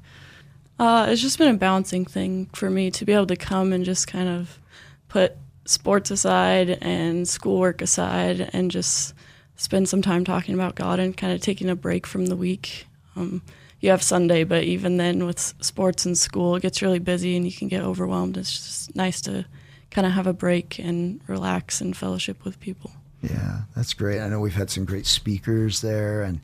Uh, 0.78 1.06
it's 1.08 1.22
just 1.22 1.38
been 1.38 1.54
a 1.54 1.58
balancing 1.58 2.04
thing 2.04 2.46
for 2.52 2.70
me 2.70 2.90
to 2.90 3.04
be 3.04 3.12
able 3.12 3.26
to 3.26 3.36
come 3.36 3.72
and 3.72 3.84
just 3.84 4.08
kind 4.08 4.28
of 4.28 4.58
put 5.08 5.36
sports 5.64 6.10
aside 6.10 6.78
and 6.80 7.26
schoolwork 7.26 7.80
aside 7.80 8.50
and 8.52 8.70
just 8.70 9.14
spend 9.56 9.88
some 9.88 10.02
time 10.02 10.24
talking 10.24 10.54
about 10.54 10.74
God 10.74 10.98
and 10.98 11.16
kind 11.16 11.32
of 11.32 11.40
taking 11.40 11.70
a 11.70 11.76
break 11.76 12.06
from 12.06 12.26
the 12.26 12.36
week. 12.36 12.86
Um, 13.16 13.42
you 13.80 13.90
have 13.90 14.02
Sunday, 14.02 14.44
but 14.44 14.64
even 14.64 14.96
then, 14.96 15.26
with 15.26 15.38
sports 15.38 16.06
and 16.06 16.16
school, 16.16 16.56
it 16.56 16.62
gets 16.62 16.80
really 16.80 16.98
busy 16.98 17.36
and 17.36 17.44
you 17.44 17.52
can 17.52 17.68
get 17.68 17.82
overwhelmed. 17.82 18.36
It's 18.36 18.52
just 18.52 18.96
nice 18.96 19.20
to 19.22 19.44
kind 19.90 20.06
of 20.06 20.12
have 20.14 20.26
a 20.26 20.32
break 20.32 20.78
and 20.78 21.20
relax 21.26 21.80
and 21.80 21.96
fellowship 21.96 22.44
with 22.44 22.58
people. 22.60 22.90
Yeah, 23.22 23.62
that's 23.76 23.94
great. 23.94 24.20
I 24.20 24.28
know 24.28 24.40
we've 24.40 24.54
had 24.54 24.70
some 24.70 24.84
great 24.84 25.06
speakers 25.06 25.80
there, 25.80 26.22
and 26.22 26.40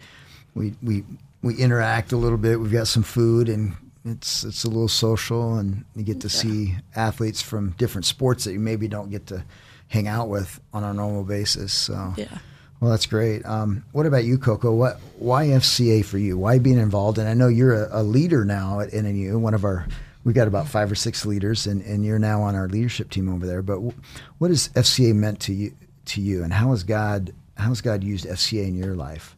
we 0.55 0.75
we 0.83 1.05
we 1.43 1.57
interact 1.57 2.13
a 2.13 2.17
little 2.17 2.39
bit. 2.39 2.61
We've 2.61 2.73
got 2.73 2.89
some 2.89 3.03
food 3.03 3.49
and 3.49 3.75
it's 4.05 4.45
it's 4.45 4.65
a 4.65 4.69
little 4.69 4.89
social, 4.89 5.57
and 5.57 5.85
you 5.95 6.03
get 6.03 6.21
to 6.23 6.29
yeah. 6.29 6.43
see 6.43 6.77
athletes 6.97 7.43
from 7.43 7.71
different 7.73 8.05
sports 8.05 8.45
that 8.45 8.53
you 8.53 8.61
maybe 8.61 8.89
don't 8.89 9.11
get 9.11 9.27
to 9.27 9.45
hang 9.89 10.09
out 10.09 10.29
with 10.29 10.61
on 10.73 10.85
a 10.85 10.95
normal 10.95 11.25
basis. 11.25 11.73
So 11.73 12.15
yeah. 12.17 12.39
Well, 12.81 12.91
that's 12.91 13.05
great. 13.05 13.45
Um, 13.45 13.85
what 13.93 14.07
about 14.07 14.25
you, 14.25 14.39
Coco? 14.39 14.73
What 14.73 14.99
why 15.19 15.49
FCA 15.49 16.05
for 16.05 16.17
you? 16.17 16.39
Why 16.39 16.59
being 16.59 16.79
involved? 16.79 17.19
And 17.19 17.29
I 17.29 17.35
know 17.35 17.49
you're 17.49 17.85
a, 17.85 18.01
a 18.01 18.03
leader 18.03 18.45
now 18.45 18.81
at 18.81 18.91
NNU. 18.91 19.39
One 19.39 19.53
of 19.53 19.65
our 19.65 19.87
we've 20.25 20.35
got 20.35 20.49
about 20.49 20.67
five 20.67 20.91
or 20.91 20.95
six 20.95 21.27
leaders, 21.27 21.67
and, 21.67 21.83
and 21.83 22.05
you're 22.05 22.19
now 22.19 22.43
on 22.43 22.55
our 22.55 22.69
leadership 22.69 23.11
team 23.11 23.29
over 23.29 23.47
there. 23.47 23.61
But 23.61 23.75
w- 23.75 23.95
what 24.39 24.51
has 24.51 24.69
FCA 24.71 25.15
meant 25.15 25.41
to 25.41 25.53
you 25.53 25.75
to 26.07 26.23
you, 26.23 26.43
and 26.43 26.55
how 26.55 26.71
has 26.71 26.83
God 26.83 27.35
how 27.59 27.69
has 27.69 27.83
God 27.83 28.03
used 28.03 28.25
FCA 28.25 28.67
in 28.67 28.75
your 28.75 28.95
life? 28.95 29.37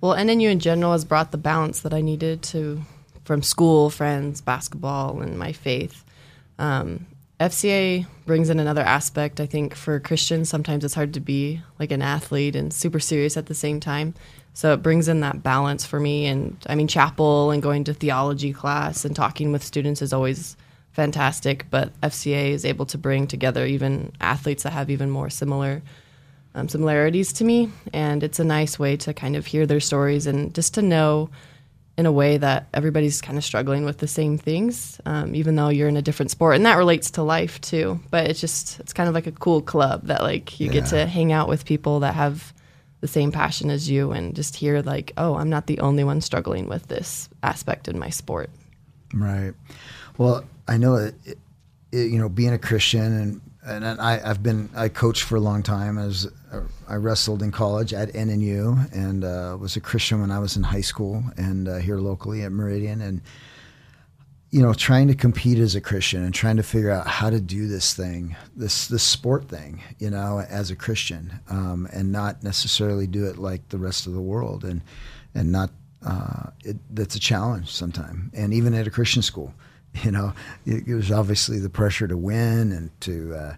Well, 0.00 0.14
NNU 0.14 0.50
in 0.50 0.60
general 0.60 0.92
has 0.92 1.04
brought 1.04 1.32
the 1.32 1.38
balance 1.38 1.80
that 1.80 1.92
I 1.92 2.00
needed 2.00 2.42
to 2.44 2.82
from 3.24 3.42
school, 3.42 3.90
friends, 3.90 4.40
basketball, 4.40 5.20
and 5.20 5.38
my 5.38 5.52
faith. 5.52 6.04
Um, 6.58 7.06
FCA 7.40 8.06
brings 8.24 8.50
in 8.50 8.60
another 8.60 8.82
aspect. 8.82 9.40
I 9.40 9.46
think 9.46 9.74
for 9.74 9.98
Christians, 9.98 10.48
sometimes 10.48 10.84
it's 10.84 10.94
hard 10.94 11.14
to 11.14 11.20
be 11.20 11.60
like 11.80 11.90
an 11.90 12.02
athlete 12.02 12.54
and 12.54 12.72
super 12.72 13.00
serious 13.00 13.36
at 13.36 13.46
the 13.46 13.54
same 13.54 13.80
time. 13.80 14.14
So 14.54 14.74
it 14.74 14.82
brings 14.82 15.08
in 15.08 15.20
that 15.20 15.42
balance 15.42 15.84
for 15.84 15.98
me. 15.98 16.26
And 16.26 16.56
I 16.68 16.76
mean, 16.76 16.86
chapel 16.86 17.50
and 17.50 17.62
going 17.62 17.84
to 17.84 17.94
theology 17.94 18.52
class 18.52 19.04
and 19.04 19.16
talking 19.16 19.50
with 19.50 19.64
students 19.64 20.02
is 20.02 20.12
always 20.12 20.56
fantastic. 20.92 21.66
But 21.68 21.98
FCA 22.00 22.50
is 22.50 22.64
able 22.64 22.86
to 22.86 22.98
bring 22.98 23.26
together 23.26 23.66
even 23.66 24.12
athletes 24.20 24.62
that 24.62 24.72
have 24.72 24.90
even 24.90 25.10
more 25.10 25.30
similar 25.30 25.82
um, 26.54 26.68
similarities 26.68 27.32
to 27.34 27.44
me. 27.44 27.70
And 27.92 28.22
it's 28.22 28.38
a 28.38 28.44
nice 28.44 28.78
way 28.78 28.96
to 28.98 29.12
kind 29.12 29.34
of 29.34 29.46
hear 29.46 29.66
their 29.66 29.80
stories 29.80 30.26
and 30.28 30.54
just 30.54 30.74
to 30.74 30.82
know 30.82 31.30
in 31.98 32.06
a 32.06 32.12
way 32.12 32.38
that 32.38 32.66
everybody's 32.72 33.20
kind 33.20 33.36
of 33.36 33.44
struggling 33.44 33.84
with 33.84 33.98
the 33.98 34.08
same 34.08 34.38
things, 34.38 35.00
um, 35.04 35.34
even 35.34 35.56
though 35.56 35.68
you're 35.68 35.88
in 35.88 35.96
a 35.96 36.02
different 36.02 36.30
sport, 36.30 36.56
and 36.56 36.64
that 36.64 36.76
relates 36.78 37.10
to 37.12 37.22
life 37.22 37.60
too. 37.60 38.00
But 38.10 38.28
it's 38.28 38.40
just 38.40 38.80
it's 38.80 38.92
kind 38.92 39.08
of 39.08 39.14
like 39.14 39.26
a 39.26 39.32
cool 39.32 39.60
club 39.60 40.06
that 40.06 40.22
like 40.22 40.58
you 40.58 40.66
yeah. 40.66 40.72
get 40.72 40.86
to 40.86 41.06
hang 41.06 41.32
out 41.32 41.48
with 41.48 41.64
people 41.64 42.00
that 42.00 42.14
have 42.14 42.52
the 43.00 43.08
same 43.08 43.32
passion 43.32 43.70
as 43.70 43.90
you, 43.90 44.12
and 44.12 44.34
just 44.34 44.56
hear 44.56 44.80
like, 44.80 45.12
oh, 45.16 45.34
I'm 45.34 45.50
not 45.50 45.66
the 45.66 45.80
only 45.80 46.04
one 46.04 46.20
struggling 46.20 46.68
with 46.68 46.86
this 46.88 47.28
aspect 47.42 47.88
in 47.88 47.98
my 47.98 48.10
sport. 48.10 48.48
Right. 49.12 49.52
Well, 50.16 50.44
I 50.68 50.78
know 50.78 50.94
it, 50.94 51.14
it, 51.26 51.38
you 51.92 52.18
know 52.18 52.28
being 52.28 52.54
a 52.54 52.58
Christian 52.58 53.12
and 53.12 53.40
and 53.64 53.84
I, 53.84 54.18
have 54.18 54.42
been 54.42 54.68
I 54.74 54.88
coached 54.88 55.22
for 55.22 55.36
a 55.36 55.40
long 55.40 55.62
time. 55.62 55.98
As 55.98 56.28
I 56.88 56.96
wrestled 56.96 57.42
in 57.42 57.52
college 57.52 57.92
at 57.92 58.12
NNU 58.12 58.92
and 58.92 59.24
uh, 59.24 59.56
was 59.58 59.76
a 59.76 59.80
Christian 59.80 60.20
when 60.20 60.30
I 60.30 60.38
was 60.38 60.56
in 60.56 60.62
high 60.62 60.80
school 60.80 61.22
and 61.36 61.68
uh, 61.68 61.76
here 61.76 61.98
locally 61.98 62.42
at 62.42 62.52
Meridian. 62.52 63.00
And 63.00 63.20
you 64.50 64.60
know, 64.60 64.74
trying 64.74 65.08
to 65.08 65.14
compete 65.14 65.58
as 65.58 65.74
a 65.74 65.80
Christian 65.80 66.22
and 66.22 66.34
trying 66.34 66.58
to 66.58 66.62
figure 66.62 66.90
out 66.90 67.06
how 67.06 67.30
to 67.30 67.40
do 67.40 67.68
this 67.68 67.94
thing, 67.94 68.36
this 68.54 68.86
this 68.86 69.02
sport 69.02 69.48
thing, 69.48 69.80
you 69.98 70.10
know, 70.10 70.40
as 70.40 70.70
a 70.70 70.76
Christian, 70.76 71.40
um, 71.48 71.88
and 71.92 72.12
not 72.12 72.42
necessarily 72.42 73.06
do 73.06 73.26
it 73.26 73.38
like 73.38 73.66
the 73.70 73.78
rest 73.78 74.06
of 74.06 74.12
the 74.12 74.20
world, 74.20 74.64
and 74.64 74.82
and 75.34 75.50
not 75.50 75.70
uh, 76.04 76.50
it, 76.64 76.76
that's 76.94 77.14
a 77.14 77.20
challenge 77.20 77.70
sometimes, 77.72 78.30
and 78.34 78.52
even 78.52 78.74
at 78.74 78.86
a 78.86 78.90
Christian 78.90 79.22
school 79.22 79.54
you 80.02 80.10
know, 80.10 80.32
it, 80.66 80.86
it 80.86 80.94
was 80.94 81.10
obviously 81.10 81.58
the 81.58 81.70
pressure 81.70 82.08
to 82.08 82.16
win 82.16 82.72
and 82.72 82.90
to 83.02 83.34
uh, 83.34 83.54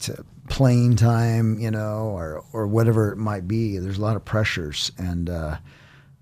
to 0.00 0.24
playing 0.48 0.96
time, 0.96 1.58
you 1.58 1.70
know, 1.70 2.10
or 2.14 2.44
or 2.52 2.66
whatever 2.66 3.12
it 3.12 3.16
might 3.16 3.46
be. 3.46 3.78
There's 3.78 3.98
a 3.98 4.02
lot 4.02 4.16
of 4.16 4.24
pressures, 4.24 4.92
and 4.98 5.28
uh, 5.28 5.56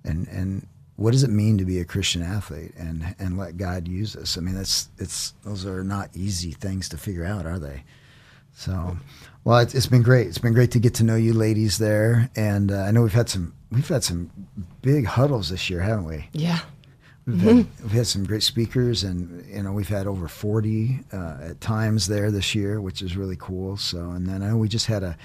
and 0.04 0.26
and 0.28 0.66
what 0.96 1.10
does 1.10 1.24
it 1.24 1.30
mean 1.30 1.58
to 1.58 1.64
be 1.64 1.80
a 1.80 1.84
Christian 1.84 2.22
athlete 2.22 2.72
and 2.76 3.14
and 3.18 3.38
let 3.38 3.56
God 3.56 3.88
use 3.88 4.16
us? 4.16 4.36
I 4.36 4.40
mean, 4.40 4.54
that's 4.54 4.88
it's 4.98 5.34
those 5.44 5.66
are 5.66 5.84
not 5.84 6.10
easy 6.14 6.52
things 6.52 6.88
to 6.90 6.96
figure 6.96 7.24
out, 7.24 7.46
are 7.46 7.58
they? 7.58 7.84
So, 8.56 8.96
well, 9.42 9.58
it's, 9.58 9.74
it's 9.74 9.86
been 9.86 10.02
great. 10.02 10.28
It's 10.28 10.38
been 10.38 10.54
great 10.54 10.70
to 10.72 10.78
get 10.78 10.94
to 10.94 11.04
know 11.04 11.16
you, 11.16 11.32
ladies, 11.32 11.78
there, 11.78 12.30
and 12.36 12.70
uh, 12.70 12.82
I 12.82 12.92
know 12.92 13.02
we've 13.02 13.12
had 13.12 13.28
some 13.28 13.52
we've 13.72 13.88
had 13.88 14.04
some 14.04 14.30
big 14.80 15.06
huddles 15.06 15.50
this 15.50 15.68
year, 15.68 15.80
haven't 15.80 16.04
we? 16.04 16.28
Yeah, 16.32 16.60
We've, 17.26 17.36
mm-hmm. 17.36 17.56
had, 17.56 17.66
we've 17.82 17.92
had 17.92 18.06
some 18.06 18.24
great 18.24 18.42
speakers, 18.42 19.02
and 19.02 19.46
you 19.48 19.62
know 19.62 19.72
we've 19.72 19.88
had 19.88 20.06
over 20.06 20.28
forty 20.28 21.00
uh, 21.12 21.38
at 21.40 21.60
times 21.60 22.06
there 22.06 22.30
this 22.30 22.54
year, 22.54 22.80
which 22.80 23.00
is 23.00 23.16
really 23.16 23.36
cool. 23.36 23.76
So, 23.78 24.10
and 24.10 24.26
then 24.26 24.42
I 24.42 24.48
know 24.48 24.58
we 24.58 24.68
just 24.68 24.86
had 24.86 25.02
a 25.02 25.16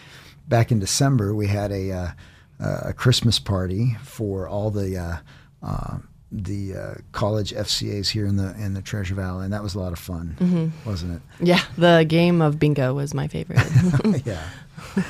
back 0.47 0.71
in 0.71 0.79
December 0.79 1.33
we 1.33 1.47
had 1.47 1.71
a 1.71 1.91
uh, 1.91 2.11
a 2.59 2.93
Christmas 2.93 3.39
party 3.39 3.97
for 4.03 4.47
all 4.47 4.71
the 4.71 4.97
uh, 4.97 5.17
uh 5.61 5.97
the 6.31 6.75
uh, 6.75 6.93
college 7.11 7.53
FCAs 7.53 8.09
here 8.09 8.27
in 8.27 8.35
the 8.35 8.55
in 8.59 8.73
the 8.75 8.81
Treasure 8.81 9.15
Valley, 9.15 9.45
and 9.45 9.53
that 9.53 9.63
was 9.63 9.73
a 9.75 9.79
lot 9.79 9.93
of 9.93 9.99
fun, 9.99 10.37
mm-hmm. 10.39 10.89
wasn't 10.89 11.15
it? 11.15 11.21
Yeah, 11.45 11.61
the 11.77 12.05
game 12.07 12.41
of 12.41 12.59
bingo 12.59 12.93
was 12.93 13.13
my 13.13 13.27
favorite. 13.27 13.59
yeah. 14.25 14.47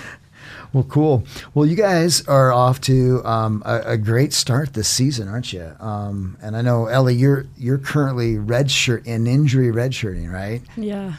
Well, 0.73 0.83
cool. 0.83 1.23
Well, 1.53 1.65
you 1.65 1.75
guys 1.75 2.25
are 2.27 2.53
off 2.53 2.79
to 2.81 3.25
um, 3.25 3.63
a, 3.65 3.93
a, 3.93 3.97
great 3.97 4.33
start 4.33 4.73
this 4.73 4.88
season, 4.88 5.27
aren't 5.27 5.51
you? 5.51 5.75
Um, 5.79 6.38
and 6.41 6.55
I 6.55 6.61
know 6.61 6.85
Ellie, 6.85 7.15
you're 7.15 7.47
you're 7.57 7.79
currently 7.79 8.35
redshirt 8.35 9.05
in 9.07 9.25
injury 9.25 9.71
redshirting, 9.71 10.31
right? 10.31 10.61
Yeah, 10.77 11.13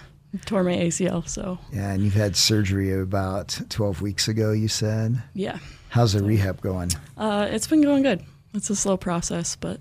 tore 0.47 0.63
my 0.63 0.77
ACL. 0.77 1.29
So 1.29 1.59
yeah, 1.73 1.93
and 1.93 2.05
you've 2.05 2.15
had 2.15 2.37
surgery 2.37 2.93
about 2.93 3.61
twelve 3.69 4.01
weeks 4.01 4.29
ago. 4.29 4.53
You 4.53 4.69
said. 4.69 5.21
Yeah. 5.35 5.59
How's 5.89 6.13
the 6.13 6.23
rehab 6.23 6.61
going? 6.61 6.93
Uh, 7.17 7.49
it's 7.51 7.67
been 7.67 7.83
going 7.83 8.05
good. 8.05 8.23
It's 8.55 8.71
a 8.71 8.77
slow 8.77 8.97
process, 8.97 9.57
but 9.57 9.81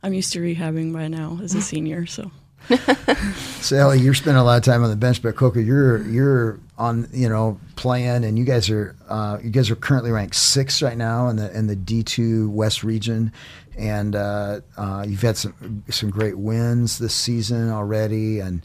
I'm 0.00 0.14
used 0.14 0.32
to 0.34 0.40
rehabbing 0.40 0.92
by 0.92 1.08
now 1.08 1.40
as 1.42 1.54
a 1.56 1.60
senior. 1.60 2.06
So 2.06 2.30
Ellie, 3.72 4.00
you're 4.00 4.14
spending 4.14 4.40
a 4.40 4.44
lot 4.44 4.58
of 4.58 4.64
time 4.64 4.82
on 4.82 4.90
the 4.90 4.96
bench, 4.96 5.22
but 5.22 5.36
Coco, 5.36 5.58
you're 5.58 6.02
you're 6.06 6.60
on 6.76 7.08
you 7.12 7.28
know 7.28 7.58
playing, 7.76 8.24
and 8.24 8.38
you 8.38 8.44
guys 8.44 8.68
are 8.70 8.94
uh, 9.08 9.38
you 9.42 9.50
guys 9.50 9.70
are 9.70 9.76
currently 9.76 10.10
ranked 10.10 10.34
sixth 10.34 10.82
right 10.82 10.96
now 10.96 11.28
in 11.28 11.36
the 11.36 11.56
in 11.56 11.66
the 11.66 11.76
D 11.76 12.02
two 12.02 12.50
West 12.50 12.84
region, 12.84 13.32
and 13.76 14.14
uh, 14.14 14.60
uh, 14.76 15.04
you've 15.06 15.22
had 15.22 15.36
some 15.36 15.82
some 15.90 16.10
great 16.10 16.38
wins 16.38 16.98
this 16.98 17.14
season 17.14 17.70
already, 17.70 18.40
and 18.40 18.62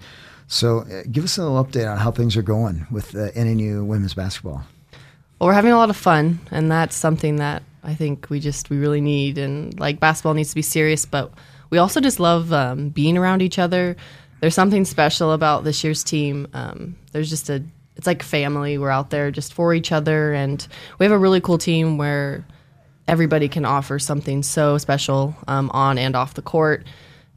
so 0.47 0.79
uh, 0.79 1.03
give 1.11 1.23
us 1.23 1.37
a 1.37 1.43
little 1.43 1.63
update 1.63 1.89
on 1.89 1.97
how 1.97 2.11
things 2.11 2.35
are 2.35 2.43
going 2.43 2.85
with 2.91 3.15
uh, 3.15 3.31
NNU 3.31 3.85
women's 3.85 4.13
basketball. 4.13 4.63
Well, 5.39 5.47
we're 5.47 5.53
having 5.53 5.71
a 5.71 5.77
lot 5.77 5.89
of 5.89 5.97
fun, 5.97 6.39
and 6.51 6.71
that's 6.71 6.95
something 6.95 7.37
that 7.37 7.63
I 7.83 7.95
think 7.95 8.29
we 8.29 8.39
just 8.39 8.69
we 8.69 8.77
really 8.77 9.01
need, 9.01 9.37
and 9.37 9.77
like 9.79 9.99
basketball 9.99 10.33
needs 10.33 10.49
to 10.49 10.55
be 10.55 10.61
serious, 10.61 11.05
but 11.05 11.31
we 11.73 11.79
also 11.79 11.99
just 11.99 12.19
love 12.19 12.53
um, 12.53 12.89
being 12.89 13.17
around 13.17 13.41
each 13.41 13.57
other. 13.57 13.95
There's 14.41 14.53
something 14.53 14.85
special 14.85 15.31
about 15.31 15.63
this 15.63 15.83
year's 15.83 16.03
team. 16.03 16.47
Um, 16.53 16.95
there's 17.13 17.31
just 17.31 17.49
a, 17.49 17.63
it's 17.95 18.05
like 18.05 18.21
family. 18.21 18.77
We're 18.77 18.91
out 18.91 19.09
there 19.09 19.31
just 19.31 19.55
for 19.55 19.73
each 19.73 19.91
other, 19.91 20.33
and 20.33 20.67
we 20.99 21.05
have 21.07 21.11
a 21.11 21.17
really 21.17 21.41
cool 21.41 21.57
team 21.57 21.97
where 21.97 22.45
everybody 23.07 23.47
can 23.47 23.65
offer 23.65 23.97
something 23.97 24.43
so 24.43 24.77
special 24.77 25.35
um, 25.47 25.71
on 25.71 25.97
and 25.97 26.15
off 26.15 26.35
the 26.35 26.43
court 26.43 26.85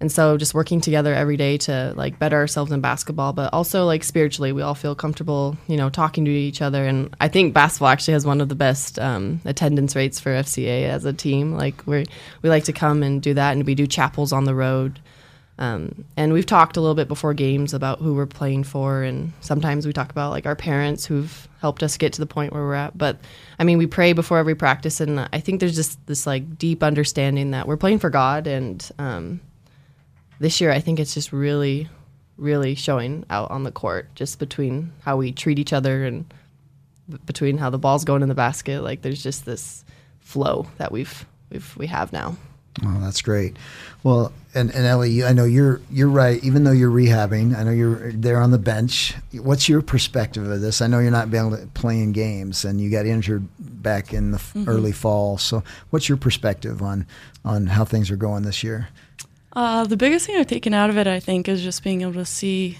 and 0.00 0.12
so 0.12 0.36
just 0.36 0.52
working 0.52 0.80
together 0.80 1.14
every 1.14 1.36
day 1.36 1.56
to 1.56 1.92
like 1.96 2.18
better 2.18 2.36
ourselves 2.36 2.70
in 2.70 2.80
basketball 2.80 3.32
but 3.32 3.52
also 3.52 3.86
like 3.86 4.04
spiritually 4.04 4.52
we 4.52 4.62
all 4.62 4.74
feel 4.74 4.94
comfortable 4.94 5.56
you 5.68 5.76
know 5.76 5.88
talking 5.88 6.24
to 6.24 6.30
each 6.30 6.60
other. 6.62 6.86
And 6.86 7.14
i 7.20 7.28
think 7.28 7.54
basketball 7.54 7.88
actually 7.88 8.12
has 8.12 8.26
one 8.26 8.40
of 8.40 8.48
the 8.48 8.54
best 8.54 8.98
um, 8.98 9.40
attendance 9.44 9.96
rates 9.96 10.20
for 10.20 10.30
fca 10.30 10.88
as 10.88 11.04
a 11.04 11.12
team. 11.12 11.52
Like 11.52 11.86
we 11.86 12.04
we 12.42 12.50
like 12.50 12.64
to 12.64 12.72
come 12.72 13.02
and 13.02 13.22
do 13.22 13.34
that 13.34 13.52
and 13.52 13.64
we 13.66 13.74
do 13.74 13.86
chapels 13.86 14.32
on 14.32 14.44
the 14.44 14.54
road. 14.54 15.00
Um, 15.58 16.04
and 16.18 16.34
we've 16.34 16.44
talked 16.44 16.76
a 16.76 16.82
little 16.82 16.94
bit 16.94 17.08
before 17.08 17.32
games 17.32 17.72
about 17.72 18.00
who 18.00 18.12
we're 18.12 18.26
playing 18.26 18.64
for 18.64 19.02
and 19.02 19.32
sometimes 19.40 19.86
we 19.86 19.94
talk 19.94 20.10
about 20.10 20.30
like 20.30 20.44
our 20.44 20.56
parents 20.56 21.06
who've 21.06 21.48
helped 21.62 21.82
us 21.82 21.96
get 21.96 22.12
to 22.12 22.20
the 22.20 22.26
point 22.26 22.52
where 22.52 22.62
we're 22.62 22.74
at. 22.74 22.98
But 22.98 23.18
i 23.58 23.64
mean 23.64 23.78
we 23.78 23.86
pray 23.86 24.12
before 24.12 24.36
every 24.36 24.54
practice 24.54 25.00
and 25.00 25.18
i 25.32 25.40
think 25.40 25.60
there's 25.60 25.74
just 25.74 26.04
this 26.06 26.26
like 26.26 26.58
deep 26.58 26.82
understanding 26.82 27.52
that 27.52 27.66
we're 27.66 27.78
playing 27.78 27.98
for 27.98 28.10
god 28.10 28.46
and 28.46 28.90
um, 28.98 29.40
this 30.38 30.60
year 30.60 30.70
I 30.70 30.80
think 30.80 31.00
it's 31.00 31.14
just 31.14 31.32
really, 31.32 31.88
really 32.36 32.74
showing 32.74 33.24
out 33.30 33.50
on 33.50 33.62
the 33.62 33.72
court, 33.72 34.14
just 34.14 34.38
between 34.38 34.92
how 35.02 35.16
we 35.16 35.32
treat 35.32 35.58
each 35.58 35.72
other 35.72 36.04
and 36.04 36.32
b- 37.08 37.18
between 37.24 37.58
how 37.58 37.70
the 37.70 37.78
ball's 37.78 38.04
going 38.04 38.22
in 38.22 38.28
the 38.28 38.34
basket. 38.34 38.82
Like 38.82 39.02
there's 39.02 39.22
just 39.22 39.44
this 39.44 39.84
flow 40.20 40.66
that 40.78 40.92
we've 40.92 41.26
we've 41.50 41.76
we 41.76 41.86
have 41.86 42.12
now. 42.12 42.36
Oh, 42.84 43.00
that's 43.00 43.22
great. 43.22 43.56
Well, 44.02 44.32
and, 44.54 44.70
and 44.74 44.86
Ellie, 44.86 45.24
I 45.24 45.32
know 45.32 45.44
you're 45.44 45.80
you're 45.90 46.08
right. 46.08 46.42
Even 46.44 46.64
though 46.64 46.72
you're 46.72 46.90
rehabbing, 46.90 47.56
I 47.56 47.62
know 47.62 47.70
you're 47.70 48.12
there 48.12 48.40
on 48.40 48.50
the 48.50 48.58
bench. 48.58 49.14
What's 49.32 49.68
your 49.68 49.82
perspective 49.82 50.48
of 50.48 50.60
this? 50.60 50.82
I 50.82 50.86
know 50.86 50.98
you're 50.98 51.10
not 51.10 51.30
being 51.30 51.46
able 51.46 51.56
to 51.56 51.66
play 51.68 52.00
in 52.00 52.12
games, 52.12 52.64
and 52.64 52.80
you 52.80 52.90
got 52.90 53.06
injured 53.06 53.46
back 53.58 54.12
in 54.12 54.32
the 54.32 54.38
mm-hmm. 54.38 54.68
early 54.68 54.92
fall. 54.92 55.38
So, 55.38 55.62
what's 55.90 56.08
your 56.08 56.18
perspective 56.18 56.82
on 56.82 57.06
on 57.44 57.66
how 57.66 57.84
things 57.84 58.10
are 58.10 58.16
going 58.16 58.42
this 58.42 58.62
year? 58.62 58.88
Uh, 59.56 59.84
the 59.84 59.96
biggest 59.96 60.26
thing 60.26 60.36
I've 60.36 60.46
taken 60.46 60.74
out 60.74 60.90
of 60.90 60.98
it, 60.98 61.06
I 61.06 61.18
think, 61.18 61.48
is 61.48 61.62
just 61.62 61.82
being 61.82 62.02
able 62.02 62.12
to 62.12 62.26
see 62.26 62.78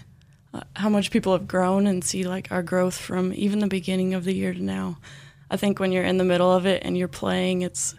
uh, 0.53 0.61
how 0.75 0.91
much 0.91 1.11
people 1.11 1.33
have 1.33 1.49
grown 1.49 1.87
and 1.87 2.05
see 2.05 2.25
like 2.25 2.53
our 2.53 2.63
growth 2.63 2.99
from 2.99 3.33
even 3.33 3.61
the 3.61 3.67
beginning 3.67 4.13
of 4.13 4.25
the 4.25 4.35
year 4.35 4.53
to 4.53 4.63
now. 4.63 4.99
I 5.51 5.57
think 5.57 5.81
when 5.81 5.91
you're 5.91 6.05
in 6.05 6.19
the 6.19 6.25
middle 6.25 6.53
of 6.53 6.67
it 6.67 6.83
and 6.85 6.95
you're 6.99 7.09
playing, 7.09 7.63
it's 7.63 7.95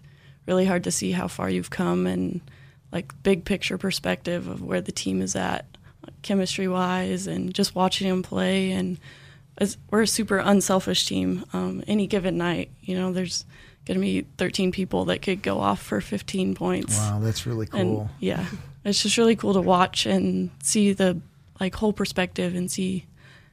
really 0.46 0.66
hard 0.66 0.84
to 0.84 0.92
see 0.92 1.12
how 1.12 1.28
far 1.28 1.50
you've 1.50 1.72
come 1.72 2.06
and 2.06 2.40
like 2.92 3.12
big 3.24 3.46
picture 3.46 3.80
perspective 3.80 4.48
of 4.48 4.62
where 4.62 4.80
the 4.80 4.92
team 4.92 5.24
is 5.24 5.36
at, 5.36 5.66
chemistry 6.22 6.68
wise, 6.68 7.26
and 7.26 7.56
just 7.56 7.74
watching 7.74 8.08
them 8.08 8.22
play. 8.22 8.70
And 8.70 9.00
we're 9.90 10.04
a 10.04 10.08
super 10.08 10.38
unselfish 10.38 11.08
team. 11.08 11.46
Um, 11.52 11.84
any 11.88 12.06
given 12.06 12.38
night, 12.38 12.70
you 12.82 12.96
know, 12.96 13.12
there's 13.12 13.44
going 13.88 13.98
to 13.98 14.01
be 14.01 14.25
13 14.38 14.72
people 14.72 15.06
that 15.06 15.22
could 15.22 15.41
go 15.41 15.60
off 15.60 15.82
for 15.82 16.01
15 16.01 16.56
points. 16.56 16.98
Wow, 16.98 17.20
that's 17.22 17.46
really 17.46 17.65
cool. 17.65 18.01
And, 18.01 18.10
yeah, 18.20 18.46
it's 18.84 19.01
just 19.01 19.17
really 19.17 19.36
cool 19.36 19.53
to 19.53 19.62
watch 19.62 20.06
and 20.06 20.51
see 20.62 20.94
the 20.94 21.20
like 21.60 21.75
whole 21.75 21.94
perspective 21.94 22.56
and 22.56 22.70
see 22.70 23.06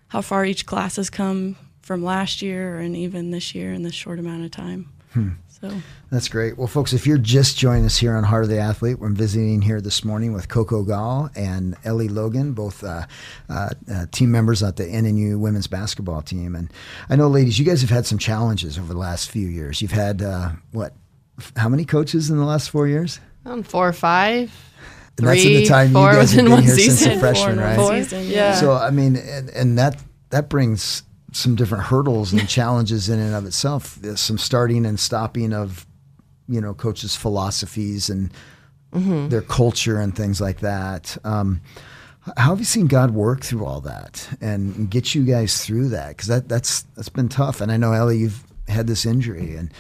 how 0.09 0.21
far 0.21 0.45
each 0.45 0.67
class 0.67 0.97
has 0.97 1.09
come 1.09 1.57
from 1.81 2.05
last 2.05 2.43
year 2.43 2.79
and 2.79 2.97
even 2.97 3.31
this 3.31 3.55
year 3.55 3.73
in 3.73 3.83
this 3.83 3.95
short 3.95 4.19
amount 4.19 4.45
of 4.45 4.51
time. 4.51 4.91
Hmm. 5.13 5.31
So 5.65 5.77
So 5.77 5.83
That's 6.11 6.29
great. 6.29 6.59
Well, 6.59 6.67
folks, 6.67 6.93
if 6.93 7.07
you're 7.07 7.19
just 7.19 7.57
joining 7.57 7.87
us 7.87 7.97
here 7.97 8.15
on 8.15 8.25
Heart 8.25 8.45
of 8.45 8.51
the 8.51 8.59
Athlete, 8.59 8.99
we're 8.99 9.09
visiting 9.09 9.63
here 9.63 9.81
this 9.81 10.05
morning 10.05 10.33
with 10.33 10.49
Coco 10.49 10.83
Gall 10.83 11.31
and 11.35 11.77
Ellie 11.85 12.09
Logan, 12.09 12.53
both 12.53 12.85
uh, 12.85 13.07
uh, 13.49 13.71
uh, 13.91 14.07
team 14.13 14.31
members 14.31 14.63
at 14.63 14.77
the 14.77 14.85
NNU 14.85 15.39
women's 15.39 15.67
basketball 15.67 16.23
team. 16.23 16.55
And 16.55 16.71
I 17.09 17.17
know, 17.17 17.29
ladies, 17.29 17.59
you 17.59 17.65
guys 17.65 17.81
have 17.81 17.91
had 17.91 18.07
some 18.07 18.19
challenges 18.19 18.79
over 18.79 18.93
the 18.93 18.99
last 18.99 19.31
few 19.31 19.49
years. 19.49 19.81
You've 19.83 19.93
had 19.93 20.23
uh, 20.23 20.51
what? 20.73 20.93
How 21.57 21.69
many 21.69 21.85
coaches 21.85 22.31
in 22.31 22.37
the 22.37 22.45
last 22.45 22.71
four 22.71 22.87
years? 22.87 23.19
Um, 23.45 23.63
four 23.63 23.89
or 23.89 23.93
five. 23.93 24.53
And 25.19 25.27
that's 25.29 25.45
in 25.45 25.53
the 25.53 25.59
Three, 25.61 25.67
time 25.67 25.89
you 25.89 25.95
guys 25.95 26.33
have 26.33 26.45
within 26.45 26.45
been 26.47 26.53
one 26.53 26.63
here 26.63 26.75
since 26.75 26.99
season. 26.99 27.13
a 27.13 27.21
freshman, 27.21 27.57
Four 27.57 27.65
right? 27.65 27.79
one 27.79 28.05
season, 28.05 28.27
yeah. 28.27 28.55
So 28.55 28.73
I 28.73 28.91
mean, 28.91 29.17
and, 29.17 29.49
and 29.51 29.79
that 29.79 30.03
that 30.31 30.49
brings 30.49 31.03
some 31.35 31.55
different 31.55 31.85
hurdles 31.85 32.33
and 32.33 32.49
challenges 32.49 33.09
in 33.09 33.19
and 33.19 33.35
of 33.35 33.45
itself. 33.45 33.97
There's 33.97 34.21
some 34.21 34.39
starting 34.39 34.87
and 34.87 34.99
stopping 34.99 35.53
of, 35.53 35.87
you 36.49 36.61
know, 36.61 36.75
coaches' 36.75 37.17
philosophies 37.17 38.09
and 38.09 38.31
their 38.93 39.43
culture 39.43 39.99
and 39.99 40.15
things 40.15 40.41
like 40.41 40.61
that. 40.61 41.17
Um, 41.25 41.61
how 42.37 42.51
have 42.51 42.59
you 42.59 42.65
seen 42.65 42.87
God 42.87 43.11
work 43.11 43.43
through 43.43 43.65
all 43.67 43.81
that 43.81 44.29
and 44.41 44.89
get 44.89 45.15
you 45.15 45.25
guys 45.25 45.65
through 45.65 45.89
that? 45.89 46.11
Because 46.11 46.29
that 46.29 46.49
that's 46.49 46.83
that's 46.97 47.09
been 47.09 47.29
tough. 47.29 47.61
And 47.61 47.71
I 47.71 47.77
know 47.77 47.93
Ellie, 47.93 48.19
you've 48.19 48.45
had 48.69 48.87
this 48.87 49.05
injury, 49.05 49.57
and 49.57 49.73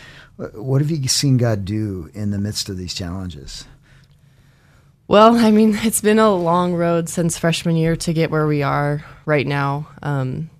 what 0.53 0.81
have 0.81 0.91
you 0.91 1.09
seen 1.09 1.37
God 1.37 1.65
do 1.65 2.11
in 2.13 2.33
the 2.33 2.39
midst 2.39 2.69
of 2.69 2.77
these 2.77 2.93
challenges? 2.93 3.67
Well, 5.07 5.37
I 5.37 5.51
mean, 5.51 5.75
it's 5.83 6.01
been 6.01 6.19
a 6.19 6.35
long 6.35 6.75
road 6.75 7.09
since 7.09 7.39
freshman 7.39 7.77
year 7.77 7.95
to 7.97 8.13
get 8.13 8.31
where 8.31 8.47
we 8.47 8.63
are 8.63 9.05
right 9.27 9.47
now. 9.47 9.87
Um, 10.03 10.51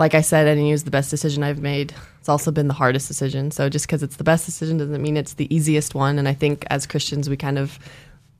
like 0.00 0.14
I 0.14 0.22
said, 0.22 0.46
NNU 0.56 0.72
is 0.72 0.84
the 0.84 0.90
best 0.90 1.10
decision 1.10 1.42
I've 1.42 1.60
made. 1.60 1.92
It's 2.20 2.28
also 2.30 2.50
been 2.50 2.68
the 2.68 2.74
hardest 2.74 3.06
decision. 3.06 3.50
So 3.50 3.68
just 3.68 3.86
because 3.86 4.02
it's 4.02 4.16
the 4.16 4.24
best 4.24 4.46
decision 4.46 4.78
doesn't 4.78 5.02
mean 5.02 5.18
it's 5.18 5.34
the 5.34 5.54
easiest 5.54 5.94
one. 5.94 6.18
And 6.18 6.26
I 6.26 6.32
think 6.32 6.64
as 6.70 6.86
Christians, 6.86 7.28
we 7.28 7.36
kind 7.36 7.58
of 7.58 7.78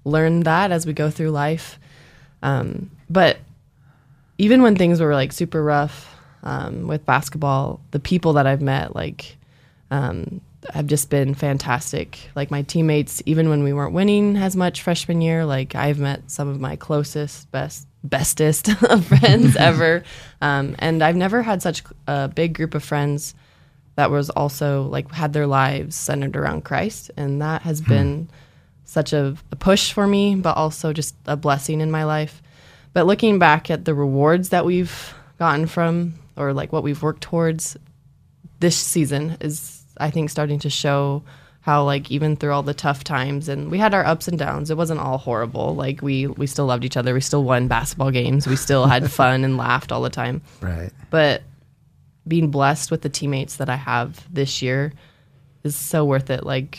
learn 0.06 0.40
that 0.44 0.72
as 0.72 0.86
we 0.86 0.94
go 0.94 1.10
through 1.10 1.32
life. 1.32 1.78
Um, 2.42 2.90
but 3.10 3.36
even 4.38 4.62
when 4.62 4.74
things 4.74 5.02
were 5.02 5.12
like 5.12 5.32
super 5.32 5.62
rough 5.62 6.16
um, 6.44 6.86
with 6.86 7.04
basketball, 7.04 7.82
the 7.90 8.00
people 8.00 8.32
that 8.32 8.46
I've 8.46 8.62
met, 8.62 8.96
like, 8.96 9.36
um, 9.90 10.40
have 10.72 10.86
just 10.86 11.10
been 11.10 11.34
fantastic. 11.34 12.30
Like 12.34 12.50
my 12.50 12.62
teammates, 12.62 13.22
even 13.26 13.50
when 13.50 13.62
we 13.62 13.74
weren't 13.74 13.92
winning 13.92 14.38
as 14.38 14.56
much 14.56 14.80
freshman 14.80 15.20
year, 15.20 15.44
like 15.44 15.74
I've 15.74 15.98
met 15.98 16.30
some 16.30 16.48
of 16.48 16.58
my 16.58 16.76
closest, 16.76 17.50
best, 17.50 17.86
bestest 18.02 18.68
of 18.82 19.06
friends 19.06 19.56
ever. 19.56 20.02
Um, 20.40 20.76
and 20.78 21.02
I've 21.02 21.16
never 21.16 21.42
had 21.42 21.62
such 21.62 21.82
a 22.06 22.28
big 22.28 22.54
group 22.54 22.74
of 22.74 22.84
friends 22.84 23.34
that 23.96 24.10
was 24.10 24.30
also 24.30 24.84
like 24.84 25.10
had 25.12 25.32
their 25.32 25.46
lives 25.46 25.96
centered 25.96 26.36
around 26.36 26.64
Christ. 26.64 27.10
And 27.16 27.42
that 27.42 27.62
has 27.62 27.80
been 27.80 28.28
such 28.84 29.12
a, 29.12 29.36
a 29.52 29.56
push 29.56 29.92
for 29.92 30.06
me, 30.06 30.34
but 30.34 30.56
also 30.56 30.92
just 30.92 31.14
a 31.26 31.36
blessing 31.36 31.80
in 31.80 31.90
my 31.90 32.04
life. 32.04 32.42
But 32.92 33.06
looking 33.06 33.38
back 33.38 33.70
at 33.70 33.84
the 33.84 33.94
rewards 33.94 34.48
that 34.48 34.64
we've 34.64 35.14
gotten 35.38 35.66
from, 35.66 36.14
or 36.36 36.52
like 36.52 36.72
what 36.72 36.82
we've 36.82 37.02
worked 37.02 37.22
towards 37.22 37.76
this 38.58 38.76
season, 38.76 39.36
is 39.40 39.84
I 39.98 40.10
think 40.10 40.30
starting 40.30 40.58
to 40.60 40.70
show 40.70 41.22
how 41.62 41.84
like 41.84 42.10
even 42.10 42.36
through 42.36 42.52
all 42.52 42.62
the 42.62 42.72
tough 42.74 43.04
times 43.04 43.48
and 43.48 43.70
we 43.70 43.78
had 43.78 43.92
our 43.94 44.04
ups 44.06 44.26
and 44.28 44.38
downs 44.38 44.70
it 44.70 44.76
wasn't 44.76 44.98
all 44.98 45.18
horrible 45.18 45.74
like 45.74 46.00
we 46.02 46.26
we 46.26 46.46
still 46.46 46.66
loved 46.66 46.84
each 46.84 46.96
other 46.96 47.12
we 47.14 47.20
still 47.20 47.44
won 47.44 47.68
basketball 47.68 48.10
games 48.10 48.46
we 48.46 48.56
still 48.56 48.86
had 48.86 49.10
fun 49.20 49.44
and 49.44 49.56
laughed 49.58 49.92
all 49.92 50.00
the 50.02 50.08
time 50.10 50.40
Right. 50.62 50.90
but 51.10 51.42
being 52.28 52.50
blessed 52.50 52.90
with 52.90 53.02
the 53.02 53.08
teammates 53.08 53.56
that 53.56 53.68
I 53.70 53.76
have 53.76 54.26
this 54.32 54.62
year 54.62 54.92
is 55.64 55.74
so 55.74 56.04
worth 56.04 56.30
it. 56.30 56.44
Like 56.44 56.78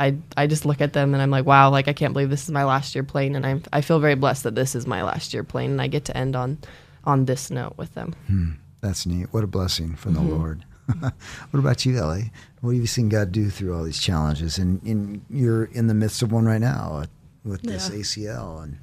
I 0.00 0.16
I 0.36 0.46
just 0.46 0.64
look 0.66 0.80
at 0.80 0.92
them 0.94 1.12
and 1.14 1.22
I'm 1.22 1.30
like, 1.30 1.44
wow, 1.46 1.70
like 1.70 1.88
I 1.88 1.92
can't 1.92 2.12
believe 2.14 2.30
this 2.30 2.42
is 2.44 2.50
my 2.50 2.64
last 2.64 2.94
year 2.94 3.04
playing 3.04 3.36
and 3.36 3.46
I 3.46 3.60
I 3.72 3.80
feel 3.82 3.98
very 4.00 4.14
blessed 4.14 4.42
that 4.44 4.54
this 4.54 4.74
is 4.74 4.86
my 4.86 5.02
last 5.02 5.32
year 5.34 5.44
playing 5.44 5.72
and 5.72 5.80
I 5.80 5.86
get 5.88 6.06
to 6.06 6.16
end 6.16 6.34
on 6.36 6.58
on 7.04 7.26
this 7.26 7.50
note 7.50 7.74
with 7.76 7.94
them. 7.94 8.58
That's 8.80 9.06
neat. 9.06 9.28
What 9.32 9.44
a 9.44 9.46
blessing 9.46 9.94
from 9.94 10.14
Mm-hmm. 10.14 10.28
the 10.28 10.34
Lord. 10.34 10.64
what 10.98 11.14
about 11.58 11.84
you, 11.84 11.98
Ellie? 11.98 12.30
What 12.60 12.72
have 12.72 12.80
you 12.80 12.86
seen 12.86 13.08
God 13.08 13.32
do 13.32 13.50
through 13.50 13.76
all 13.76 13.84
these 13.84 14.00
challenges? 14.00 14.58
And, 14.58 14.82
and 14.82 15.24
you're 15.30 15.64
in 15.66 15.86
the 15.86 15.94
midst 15.94 16.22
of 16.22 16.32
one 16.32 16.44
right 16.44 16.60
now 16.60 17.00
uh, 17.02 17.06
with 17.44 17.62
this 17.62 17.90
Yeah. 17.90 17.96
ACL. 17.96 18.62
And 18.62 18.78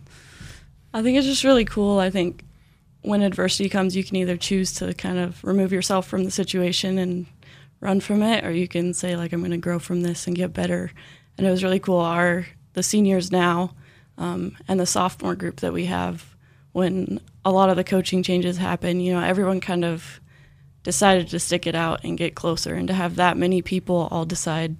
I 0.93 1.01
think 1.01 1.17
it's 1.17 1.27
just 1.27 1.43
really 1.43 1.65
cool. 1.65 1.99
I 1.99 2.09
think 2.09 2.43
when 3.01 3.21
adversity 3.21 3.69
comes, 3.69 3.95
you 3.95 4.03
can 4.03 4.15
either 4.17 4.37
choose 4.37 4.73
to 4.75 4.93
kind 4.93 5.17
of 5.17 5.43
remove 5.43 5.71
yourself 5.73 6.07
from 6.07 6.23
the 6.23 6.31
situation 6.31 6.97
and 6.97 7.25
run 7.79 7.99
from 7.99 8.21
it, 8.23 8.45
or 8.45 8.51
you 8.51 8.67
can 8.67 8.93
say 8.93 9.15
like, 9.17 9.33
I'm 9.33 9.41
going 9.41 9.51
to 9.51 9.57
grow 9.57 9.79
from 9.79 10.01
this 10.01 10.25
and 10.27 10.35
get 10.35 10.53
better. 10.53 10.91
And 11.37 11.45
it 11.45 11.51
was 11.51 11.63
really 11.63 11.79
cool. 11.79 11.99
Our 11.99 12.45
the 12.73 12.83
seniors 12.83 13.31
now 13.31 13.75
um, 14.17 14.55
and 14.67 14.79
the 14.79 14.85
sophomore 14.85 15.35
group 15.35 15.59
that 15.59 15.73
we 15.73 15.85
have, 15.85 16.35
when 16.71 17.19
a 17.45 17.51
lot 17.51 17.69
of 17.69 17.75
the 17.75 17.83
coaching 17.83 18.23
changes 18.23 18.57
happen, 18.57 18.99
you 18.99 19.13
know, 19.13 19.19
everyone 19.21 19.59
kind 19.59 19.83
of 19.85 20.19
decided 20.83 21.29
to 21.29 21.39
stick 21.39 21.65
it 21.65 21.75
out 21.75 22.03
and 22.03 22.17
get 22.17 22.35
closer, 22.35 22.75
and 22.75 22.87
to 22.87 22.93
have 22.93 23.15
that 23.15 23.37
many 23.37 23.61
people 23.61 24.07
all 24.11 24.25
decide 24.25 24.75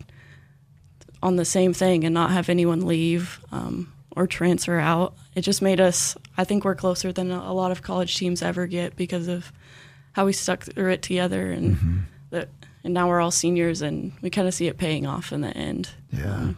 on 1.22 1.38
the 1.38 1.46
same 1.46 1.74
thing 1.74 2.04
and 2.04 2.14
not 2.14 2.32
have 2.32 2.50
anyone 2.50 2.86
leave 2.86 3.40
um, 3.52 3.92
or 4.12 4.28
transfer 4.28 4.80
out. 4.80 5.16
It 5.36 5.42
just 5.42 5.62
made 5.62 5.80
us, 5.80 6.16
I 6.38 6.44
think 6.44 6.66
we're 6.66 6.76
closer 6.76 7.14
than 7.14 7.32
a 7.32 7.54
lot 7.54 7.72
of 7.72 7.82
college 7.82 8.18
teams 8.18 8.42
ever 8.42 8.68
get 8.68 8.96
because 8.96 9.28
of 9.28 9.52
how 10.12 10.26
we 10.26 10.34
stuck 10.34 10.64
through 10.64 10.92
it 10.92 11.02
together 11.02 11.52
and 11.52 12.06
that. 12.30 12.50
And 12.86 12.94
now 12.94 13.08
we're 13.08 13.22
all 13.22 13.32
seniors, 13.32 13.82
and 13.82 14.12
we 14.22 14.30
kind 14.30 14.46
of 14.46 14.54
see 14.54 14.68
it 14.68 14.78
paying 14.78 15.08
off 15.08 15.32
in 15.32 15.40
the 15.40 15.56
end. 15.56 15.92
yeah, 16.12 16.52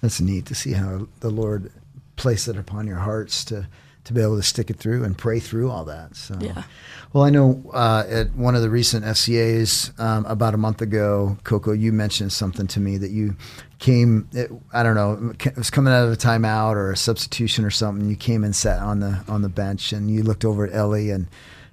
that's 0.00 0.20
neat 0.20 0.46
to 0.46 0.54
see 0.54 0.74
how 0.74 1.08
the 1.18 1.30
Lord 1.30 1.72
placed 2.14 2.46
it 2.46 2.56
upon 2.56 2.86
your 2.86 2.98
hearts 2.98 3.44
to, 3.46 3.66
to 4.04 4.12
be 4.12 4.20
able 4.20 4.36
to 4.36 4.42
stick 4.42 4.68
it 4.68 4.78
through 4.78 5.04
and 5.04 5.16
pray 5.16 5.38
through 5.38 5.70
all 5.70 5.84
that. 5.84 6.16
So, 6.16 6.36
Yeah. 6.40 6.64
Well, 7.12 7.24
I 7.24 7.30
know 7.30 7.62
uh, 7.74 8.04
at 8.08 8.34
one 8.34 8.54
of 8.54 8.62
the 8.62 8.70
recent 8.70 9.04
FCAs 9.04 9.98
um, 10.00 10.24
about 10.24 10.54
a 10.54 10.56
month 10.56 10.80
ago, 10.80 11.36
Coco, 11.44 11.72
you 11.72 11.92
mentioned 11.92 12.32
something 12.32 12.66
to 12.68 12.80
me 12.80 12.96
that 12.98 13.10
you 13.10 13.36
came. 13.78 14.28
It, 14.32 14.50
I 14.72 14.82
don't 14.82 14.94
know, 14.94 15.34
it 15.38 15.56
was 15.56 15.68
coming 15.70 15.92
out 15.92 16.06
of 16.06 16.12
a 16.12 16.16
timeout 16.16 16.72
or 16.74 16.90
a 16.90 16.96
substitution 16.96 17.64
or 17.64 17.70
something. 17.70 18.08
You 18.08 18.16
came 18.16 18.44
and 18.44 18.56
sat 18.56 18.80
on 18.80 19.00
the 19.00 19.22
on 19.28 19.42
the 19.42 19.50
bench, 19.50 19.92
and 19.92 20.10
you 20.10 20.22
looked 20.22 20.44
over 20.44 20.66
at 20.66 20.72
Ellie, 20.74 21.10
and 21.10 21.26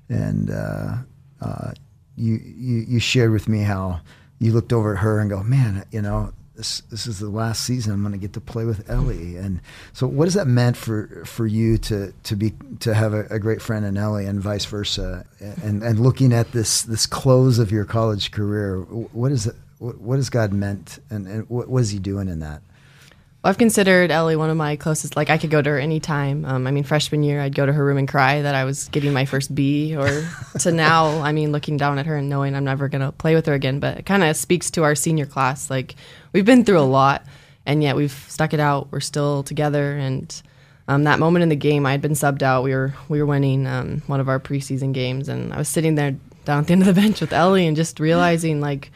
and 0.10 0.52
uh, 0.52 0.96
uh, 1.42 1.72
you, 2.18 2.34
you 2.44 2.80
you 2.88 3.00
shared 3.00 3.32
with 3.32 3.48
me 3.48 3.60
how 3.60 4.02
you 4.40 4.52
looked 4.52 4.74
over 4.74 4.94
at 4.96 5.00
her 5.00 5.20
and 5.20 5.30
go, 5.30 5.42
man, 5.42 5.86
you 5.92 6.02
know. 6.02 6.34
This, 6.60 6.82
this 6.92 7.08
is 7.08 7.20
the 7.20 7.30
last 7.30 7.64
season 7.64 7.94
I'm 7.94 8.02
going 8.02 8.12
to 8.12 8.18
get 8.18 8.34
to 8.34 8.42
play 8.42 8.66
with 8.66 8.90
Ellie, 8.90 9.38
and 9.38 9.62
so 9.94 10.06
what 10.08 10.26
has 10.26 10.34
that 10.34 10.46
meant 10.46 10.76
for 10.76 11.24
for 11.24 11.48
you 11.48 11.78
to 11.78 12.14
to 12.24 12.36
be 12.36 12.52
to 12.82 12.94
have 12.94 13.14
a, 13.14 13.22
a 13.28 13.40
great 13.40 13.62
friend 13.62 13.86
in 13.86 13.96
Ellie, 13.96 14.26
and 14.26 14.42
vice 14.42 14.66
versa, 14.66 15.26
and 15.40 15.82
and 15.82 16.02
looking 16.02 16.34
at 16.34 16.52
this 16.52 16.82
this 16.82 17.06
close 17.06 17.60
of 17.60 17.72
your 17.72 17.86
college 17.86 18.32
career, 18.32 18.80
what 18.82 19.32
is 19.32 19.48
it? 19.48 19.56
What, 19.78 20.02
what 20.02 20.18
has 20.18 20.30
God 20.30 20.52
meant, 20.52 21.00
and, 21.10 21.28
and 21.28 21.50
what 21.50 21.70
was 21.70 21.92
He 21.92 22.00
doing 22.00 22.28
in 22.28 22.42
that? 22.42 22.62
I've 23.42 23.58
considered 23.58 24.12
Ellie 24.12 24.36
one 24.36 24.50
of 24.50 24.58
my 24.58 24.76
closest. 24.76 25.16
Like 25.16 25.30
I 25.30 25.38
could 25.38 25.50
go 25.50 25.62
to 25.62 25.70
her 25.70 25.80
anytime. 25.80 26.44
Um, 26.44 26.68
I 26.68 26.72
mean, 26.72 26.84
freshman 26.84 27.24
year, 27.24 27.40
I'd 27.40 27.56
go 27.56 27.66
to 27.66 27.72
her 27.72 27.86
room 27.86 27.98
and 27.98 28.08
cry 28.08 28.42
that 28.42 28.54
I 28.54 28.66
was 28.66 28.90
getting 28.90 29.14
my 29.14 29.24
first 29.24 29.56
B. 29.56 29.96
Or 29.96 30.28
to 30.60 30.72
now, 30.74 31.22
I 31.22 31.32
mean, 31.32 31.54
looking 31.54 31.78
down 31.78 32.00
at 32.00 32.06
her 32.06 32.18
and 32.18 32.28
knowing 32.28 32.54
I'm 32.54 32.66
never 32.66 32.90
gonna 32.90 33.14
play 33.14 33.36
with 33.36 33.46
her 33.46 33.54
again. 33.54 33.80
But 33.80 34.00
it 34.00 34.06
kind 34.06 34.24
of 34.24 34.36
speaks 34.36 34.70
to 34.72 34.84
our 34.84 34.94
senior 34.94 35.26
class. 35.26 35.70
Like 35.70 35.96
we've 36.34 36.46
been 36.46 36.66
through 36.66 36.80
a 36.80 36.82
lot, 36.82 37.26
and 37.66 37.82
yet 37.82 37.96
we've 37.96 38.12
stuck 38.28 38.54
it 38.54 38.60
out. 38.60 38.90
We're 38.92 39.00
still 39.00 39.44
together. 39.44 39.96
And 39.96 40.42
um, 40.90 41.06
that 41.06 41.20
moment 41.20 41.44
in 41.44 41.50
the 41.50 41.56
game, 41.56 41.86
I 41.86 41.92
had 41.92 42.02
been 42.02 42.14
subbed 42.14 42.42
out. 42.42 42.64
We 42.64 42.74
were 42.74 42.94
we 43.08 43.20
were 43.20 43.26
winning 43.26 43.68
um, 43.68 44.02
one 44.08 44.20
of 44.20 44.28
our 44.28 44.42
preseason 44.42 44.92
games, 44.92 45.30
and 45.30 45.54
I 45.54 45.58
was 45.58 45.70
sitting 45.70 45.96
there 45.96 46.18
down 46.44 46.60
at 46.60 46.68
the 46.68 46.74
end 46.74 46.82
of 46.82 46.88
the 46.88 47.02
bench 47.02 47.22
with 47.22 47.32
Ellie, 47.32 47.68
and 47.68 47.78
just 47.78 48.02
realizing 48.02 48.60
like 48.60 48.92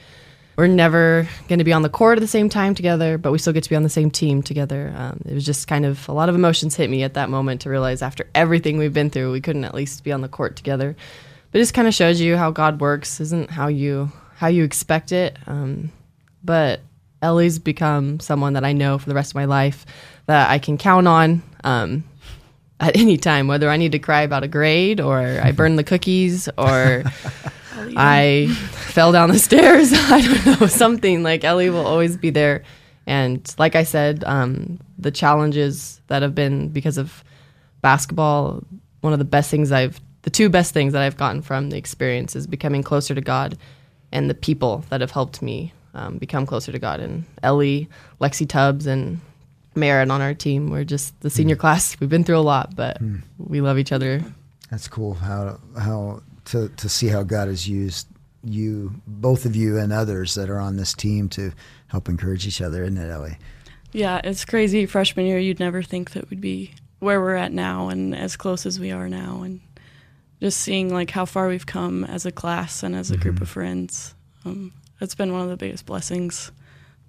we're 0.55 0.67
never 0.67 1.27
going 1.47 1.59
to 1.59 1.65
be 1.65 1.73
on 1.73 1.81
the 1.81 1.89
court 1.89 2.17
at 2.17 2.21
the 2.21 2.27
same 2.27 2.49
time 2.49 2.75
together, 2.75 3.17
but 3.17 3.31
we 3.31 3.37
still 3.37 3.53
get 3.53 3.63
to 3.63 3.69
be 3.69 3.75
on 3.75 3.83
the 3.83 3.89
same 3.89 4.11
team 4.11 4.43
together. 4.43 4.93
Um, 4.95 5.21
it 5.25 5.33
was 5.33 5.45
just 5.45 5.67
kind 5.67 5.85
of 5.85 6.07
a 6.07 6.13
lot 6.13 6.29
of 6.29 6.35
emotions 6.35 6.75
hit 6.75 6.89
me 6.89 7.03
at 7.03 7.15
that 7.15 7.29
moment 7.29 7.61
to 7.61 7.69
realize 7.69 8.01
after 8.01 8.27
everything 8.35 8.77
we've 8.77 8.93
been 8.93 9.09
through, 9.09 9.31
we 9.31 9.41
couldn't 9.41 9.63
at 9.65 9.73
least 9.73 10.03
be 10.03 10.11
on 10.11 10.21
the 10.21 10.27
court 10.27 10.55
together. 10.55 10.95
But 11.51 11.59
it 11.59 11.61
just 11.61 11.73
kind 11.73 11.87
of 11.87 11.93
shows 11.93 12.19
you 12.19 12.37
how 12.37 12.51
God 12.51 12.81
works, 12.81 13.19
isn't 13.19 13.49
how 13.51 13.67
you 13.67 14.11
how 14.35 14.47
you 14.47 14.63
expect 14.63 15.11
it. 15.11 15.37
Um, 15.47 15.91
but 16.43 16.81
Ellie's 17.21 17.59
become 17.59 18.19
someone 18.19 18.53
that 18.53 18.65
I 18.65 18.73
know 18.73 18.97
for 18.97 19.07
the 19.07 19.15
rest 19.15 19.31
of 19.31 19.35
my 19.35 19.45
life 19.45 19.85
that 20.25 20.49
I 20.49 20.59
can 20.59 20.77
count 20.77 21.07
on. 21.07 21.41
Um, 21.63 22.03
at 22.87 22.97
any 22.97 23.17
time, 23.17 23.47
whether 23.47 23.69
I 23.69 23.77
need 23.77 23.93
to 23.93 23.99
cry 23.99 24.21
about 24.21 24.43
a 24.43 24.47
grade 24.47 24.99
or 24.99 25.19
I 25.19 25.51
burned 25.53 25.79
the 25.79 25.83
cookies 25.83 26.49
or 26.57 27.03
I 27.95 28.47
fell 28.47 29.11
down 29.13 29.29
the 29.29 29.39
stairs. 29.39 29.91
I 29.93 30.21
don't 30.21 30.61
know, 30.61 30.67
something 30.67 31.23
like 31.23 31.43
Ellie 31.45 31.69
will 31.69 31.87
always 31.87 32.17
be 32.17 32.29
there. 32.29 32.63
And 33.07 33.53
like 33.57 33.75
I 33.75 33.83
said, 33.83 34.23
um, 34.25 34.79
the 34.97 35.11
challenges 35.11 36.01
that 36.07 36.21
have 36.21 36.35
been 36.35 36.69
because 36.69 36.97
of 36.97 37.23
basketball, 37.81 38.63
one 39.01 39.13
of 39.13 39.19
the 39.19 39.25
best 39.25 39.49
things 39.49 39.71
I've, 39.71 39.99
the 40.23 40.29
two 40.29 40.49
best 40.49 40.73
things 40.73 40.93
that 40.93 41.01
I've 41.01 41.17
gotten 41.17 41.41
from 41.41 41.69
the 41.69 41.77
experience 41.77 42.35
is 42.35 42.47
becoming 42.47 42.83
closer 42.83 43.15
to 43.15 43.21
God 43.21 43.57
and 44.11 44.29
the 44.29 44.35
people 44.35 44.83
that 44.89 45.01
have 45.01 45.11
helped 45.11 45.41
me 45.41 45.73
um, 45.93 46.17
become 46.17 46.45
closer 46.45 46.71
to 46.71 46.79
God. 46.79 46.99
And 46.99 47.25
Ellie, 47.41 47.89
Lexi 48.19 48.47
Tubbs, 48.47 48.87
and 48.87 49.19
Merritt 49.75 50.12
on 50.12 50.21
our 50.21 50.33
team, 50.33 50.69
we're 50.69 50.83
just 50.83 51.19
the 51.21 51.29
senior 51.29 51.55
hmm. 51.55 51.62
class. 51.62 51.99
We've 51.99 52.09
been 52.09 52.23
through 52.23 52.38
a 52.38 52.39
lot, 52.39 52.75
but 52.75 52.97
hmm. 52.97 53.17
we 53.38 53.62
love 53.62 53.77
each 53.77 53.91
other. 53.91 54.23
That's 54.69 54.88
cool. 54.88 55.13
How 55.15 55.59
how 55.77 56.21
to 56.45 56.69
to 56.69 56.89
see 56.89 57.07
how 57.07 57.23
God 57.23 57.47
has 57.47 57.67
used 57.67 58.07
you, 58.43 58.93
both 59.07 59.45
of 59.45 59.55
you, 59.55 59.77
and 59.77 59.93
others 59.93 60.36
that 60.36 60.49
are 60.49 60.59
on 60.59 60.77
this 60.77 60.93
team 60.93 61.29
to 61.29 61.53
help 61.88 62.09
encourage 62.09 62.47
each 62.47 62.62
other, 62.62 62.83
isn't 62.83 62.97
it, 62.97 63.09
Ellie? 63.09 63.38
Yeah, 63.91 64.19
it's 64.23 64.45
crazy. 64.45 64.86
Freshman 64.86 65.25
year, 65.25 65.39
you'd 65.39 65.59
never 65.59 65.83
think 65.83 66.12
that 66.12 66.29
we'd 66.29 66.41
be 66.41 66.73
where 66.99 67.21
we're 67.21 67.36
at 67.36 67.51
now 67.51 67.89
and 67.89 68.15
as 68.15 68.36
close 68.36 68.65
as 68.65 68.79
we 68.79 68.91
are 68.91 69.07
now, 69.07 69.43
and 69.43 69.62
just 70.41 70.59
seeing 70.59 70.93
like 70.93 71.12
how 71.12 71.25
far 71.25 71.47
we've 71.47 71.65
come 71.65 72.03
as 72.03 72.25
a 72.25 72.31
class 72.31 72.83
and 72.83 72.95
as 72.95 73.12
a 73.12 73.13
mm-hmm. 73.13 73.21
group 73.21 73.41
of 73.41 73.49
friends. 73.49 74.15
Um, 74.45 74.73
it's 74.99 75.15
been 75.15 75.31
one 75.31 75.41
of 75.41 75.49
the 75.49 75.57
biggest 75.57 75.86
blessings 75.86 76.51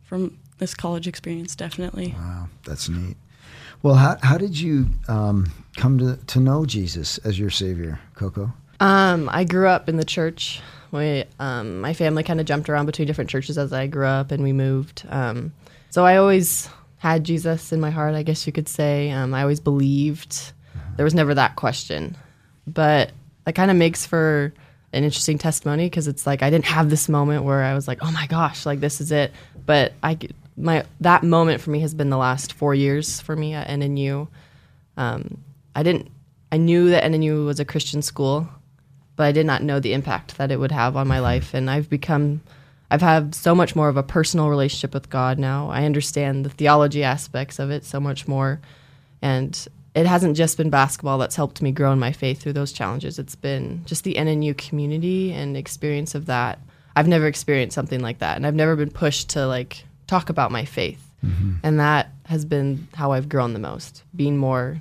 from 0.02 0.38
this 0.64 0.74
college 0.74 1.06
experience, 1.06 1.54
definitely. 1.54 2.14
Wow, 2.16 2.48
that's 2.64 2.88
neat. 2.88 3.16
Well, 3.82 3.96
how 3.96 4.16
how 4.22 4.38
did 4.38 4.58
you 4.58 4.86
um, 5.08 5.52
come 5.76 5.98
to 5.98 6.16
to 6.16 6.40
know 6.40 6.64
Jesus 6.64 7.18
as 7.18 7.38
your 7.38 7.50
Savior, 7.50 8.00
Coco? 8.14 8.50
Um, 8.80 9.28
I 9.30 9.44
grew 9.44 9.68
up 9.68 9.90
in 9.90 9.98
the 9.98 10.04
church. 10.04 10.62
We, 10.90 11.24
um, 11.38 11.80
my 11.80 11.92
family 11.92 12.22
kind 12.22 12.40
of 12.40 12.46
jumped 12.46 12.68
around 12.70 12.86
between 12.86 13.06
different 13.06 13.28
churches 13.28 13.58
as 13.58 13.72
I 13.72 13.88
grew 13.88 14.06
up, 14.06 14.30
and 14.30 14.42
we 14.42 14.52
moved. 14.52 15.04
Um, 15.10 15.52
so 15.90 16.06
I 16.06 16.16
always 16.16 16.68
had 16.98 17.24
Jesus 17.24 17.72
in 17.72 17.80
my 17.80 17.90
heart, 17.90 18.14
I 18.14 18.22
guess 18.22 18.46
you 18.46 18.52
could 18.52 18.68
say. 18.68 19.10
Um, 19.10 19.34
I 19.34 19.42
always 19.42 19.60
believed. 19.60 20.52
There 20.96 21.04
was 21.04 21.14
never 21.14 21.34
that 21.34 21.56
question, 21.56 22.16
but 22.66 23.12
that 23.44 23.54
kind 23.54 23.70
of 23.70 23.76
makes 23.76 24.06
for 24.06 24.54
an 24.94 25.04
interesting 25.04 25.36
testimony 25.36 25.86
because 25.86 26.08
it's 26.08 26.26
like 26.26 26.42
I 26.42 26.48
didn't 26.48 26.66
have 26.66 26.88
this 26.88 27.08
moment 27.08 27.44
where 27.44 27.62
I 27.62 27.74
was 27.74 27.86
like, 27.86 27.98
"Oh 28.00 28.10
my 28.12 28.26
gosh, 28.28 28.64
like 28.64 28.80
this 28.80 29.00
is 29.02 29.12
it." 29.12 29.32
But 29.66 29.92
I, 30.02 30.16
my 30.56 30.84
that 31.00 31.22
moment 31.22 31.60
for 31.60 31.70
me 31.70 31.80
has 31.80 31.94
been 31.94 32.10
the 32.10 32.16
last 32.16 32.52
four 32.52 32.74
years 32.74 33.20
for 33.20 33.34
me 33.34 33.54
at 33.54 33.68
NNU. 33.68 34.28
Um, 34.96 35.38
I 35.74 35.82
didn't. 35.82 36.10
I 36.52 36.56
knew 36.56 36.90
that 36.90 37.02
NNU 37.02 37.46
was 37.46 37.58
a 37.58 37.64
Christian 37.64 38.00
school, 38.00 38.48
but 39.16 39.24
I 39.24 39.32
did 39.32 39.46
not 39.46 39.62
know 39.62 39.80
the 39.80 39.92
impact 39.92 40.38
that 40.38 40.52
it 40.52 40.60
would 40.60 40.70
have 40.70 40.96
on 40.96 41.08
my 41.08 41.18
life. 41.18 41.52
And 41.52 41.68
I've 41.68 41.90
become, 41.90 42.42
I've 42.92 43.00
had 43.00 43.34
so 43.34 43.56
much 43.56 43.74
more 43.74 43.88
of 43.88 43.96
a 43.96 44.04
personal 44.04 44.48
relationship 44.48 44.94
with 44.94 45.10
God 45.10 45.38
now. 45.38 45.68
I 45.70 45.84
understand 45.84 46.44
the 46.44 46.50
theology 46.50 47.02
aspects 47.02 47.58
of 47.58 47.70
it 47.70 47.84
so 47.84 47.98
much 47.98 48.28
more, 48.28 48.60
and 49.20 49.66
it 49.96 50.06
hasn't 50.06 50.36
just 50.36 50.56
been 50.56 50.70
basketball 50.70 51.18
that's 51.18 51.36
helped 51.36 51.60
me 51.60 51.72
grow 51.72 51.92
in 51.92 51.98
my 51.98 52.12
faith 52.12 52.40
through 52.40 52.52
those 52.52 52.72
challenges. 52.72 53.18
It's 53.18 53.36
been 53.36 53.82
just 53.84 54.04
the 54.04 54.14
NNU 54.14 54.56
community 54.56 55.32
and 55.32 55.56
experience 55.56 56.14
of 56.14 56.26
that. 56.26 56.60
I've 56.94 57.08
never 57.08 57.26
experienced 57.26 57.74
something 57.74 58.00
like 58.00 58.18
that, 58.18 58.36
and 58.36 58.46
I've 58.46 58.54
never 58.54 58.76
been 58.76 58.90
pushed 58.90 59.30
to 59.30 59.48
like 59.48 59.84
talk 60.06 60.28
about 60.30 60.50
my 60.50 60.64
faith, 60.64 61.02
and 61.62 61.80
that 61.80 62.10
has 62.26 62.44
been 62.44 62.88
how 62.94 63.12
I've 63.12 63.28
grown 63.28 63.52
the 63.54 63.58
most, 63.58 64.02
being 64.14 64.36
more 64.36 64.80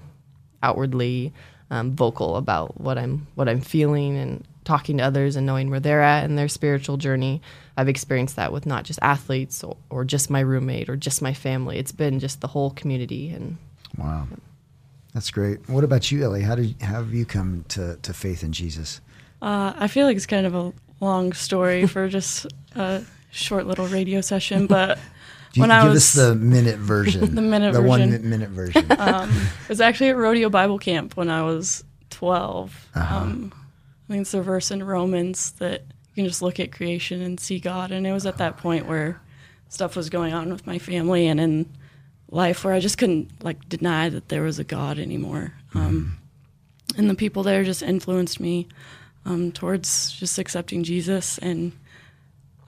outwardly 0.61 1.31
um, 1.69 1.95
vocal 1.95 2.35
about 2.35 2.79
what 2.79 2.97
I'm 2.97 3.27
what 3.35 3.47
I'm 3.49 3.61
feeling 3.61 4.17
and 4.17 4.45
talking 4.63 4.97
to 4.97 5.03
others 5.03 5.35
and 5.35 5.45
knowing 5.45 5.69
where 5.69 5.79
they're 5.79 6.01
at 6.01 6.23
in 6.23 6.35
their 6.35 6.47
spiritual 6.47 6.97
journey. 6.97 7.41
I've 7.75 7.89
experienced 7.89 8.35
that 8.35 8.51
with 8.53 8.65
not 8.65 8.85
just 8.85 8.99
athletes 9.01 9.63
or, 9.63 9.75
or 9.89 10.05
just 10.05 10.29
my 10.29 10.39
roommate 10.39 10.89
or 10.89 10.95
just 10.95 11.21
my 11.21 11.33
family. 11.33 11.79
It's 11.79 11.91
been 11.91 12.19
just 12.19 12.41
the 12.41 12.47
whole 12.47 12.71
community 12.71 13.29
and 13.29 13.57
Wow, 13.97 14.27
that's 15.13 15.29
great. 15.31 15.67
What 15.69 15.83
about 15.83 16.11
you, 16.11 16.23
Ellie? 16.23 16.41
How 16.41 16.55
did 16.55 16.75
how 16.81 16.95
have 16.95 17.13
you 17.13 17.25
come 17.25 17.65
to 17.69 17.97
to 18.01 18.13
faith 18.13 18.43
in 18.43 18.51
Jesus? 18.51 19.01
Uh, 19.41 19.73
I 19.75 19.87
feel 19.87 20.05
like 20.07 20.15
it's 20.15 20.25
kind 20.25 20.45
of 20.45 20.55
a 20.55 20.73
long 20.99 21.33
story 21.33 21.85
for 21.87 22.07
just 22.07 22.47
a 22.75 23.03
short 23.33 23.67
little 23.67 23.87
radio 23.87 24.21
session, 24.21 24.67
but 24.67 24.97
you 25.53 25.61
when 25.61 25.69
give 25.69 25.77
I 25.77 25.89
was 25.89 25.97
us 25.97 26.13
the 26.13 26.35
minute 26.35 26.77
version, 26.77 27.35
The 27.35 27.41
minute 27.41 27.73
version 27.73 27.83
the 27.83 27.89
one 27.89 27.99
version. 28.01 28.21
mi- 28.23 28.29
minute 28.29 28.49
version. 28.49 28.85
um, 28.97 29.29
it 29.63 29.69
was 29.69 29.81
actually 29.81 30.09
at 30.09 30.17
Rodeo 30.17 30.49
Bible 30.49 30.79
Camp 30.79 31.17
when 31.17 31.29
I 31.29 31.41
was 31.43 31.83
12. 32.11 32.89
Uh-huh. 32.95 33.15
Um, 33.15 33.53
I 34.07 34.13
think 34.13 34.21
it's 34.21 34.33
a 34.33 34.41
verse 34.41 34.71
in 34.71 34.83
Romans 34.83 35.51
that 35.53 35.81
you 35.81 36.23
can 36.23 36.25
just 36.25 36.41
look 36.41 36.59
at 36.59 36.71
creation 36.71 37.21
and 37.21 37.39
see 37.39 37.59
God. 37.59 37.91
And 37.91 38.05
it 38.05 38.13
was 38.13 38.25
at 38.25 38.37
that 38.37 38.57
point 38.57 38.85
where 38.85 39.19
stuff 39.69 39.95
was 39.95 40.09
going 40.09 40.33
on 40.33 40.51
with 40.51 40.67
my 40.67 40.77
family 40.77 41.27
and 41.27 41.39
in 41.39 41.65
life 42.29 42.63
where 42.63 42.73
I 42.73 42.79
just 42.79 42.97
couldn't 42.97 43.43
like 43.43 43.67
deny 43.67 44.09
that 44.09 44.29
there 44.29 44.43
was 44.43 44.59
a 44.59 44.63
God 44.63 44.99
anymore. 44.99 45.53
Um, 45.73 46.17
and 46.95 47.09
the 47.09 47.15
people 47.15 47.41
there 47.41 47.63
just 47.63 47.81
influenced 47.81 48.39
me 48.39 48.67
um, 49.25 49.51
towards 49.51 50.11
just 50.11 50.37
accepting 50.37 50.83
Jesus. 50.83 51.39
And 51.39 51.71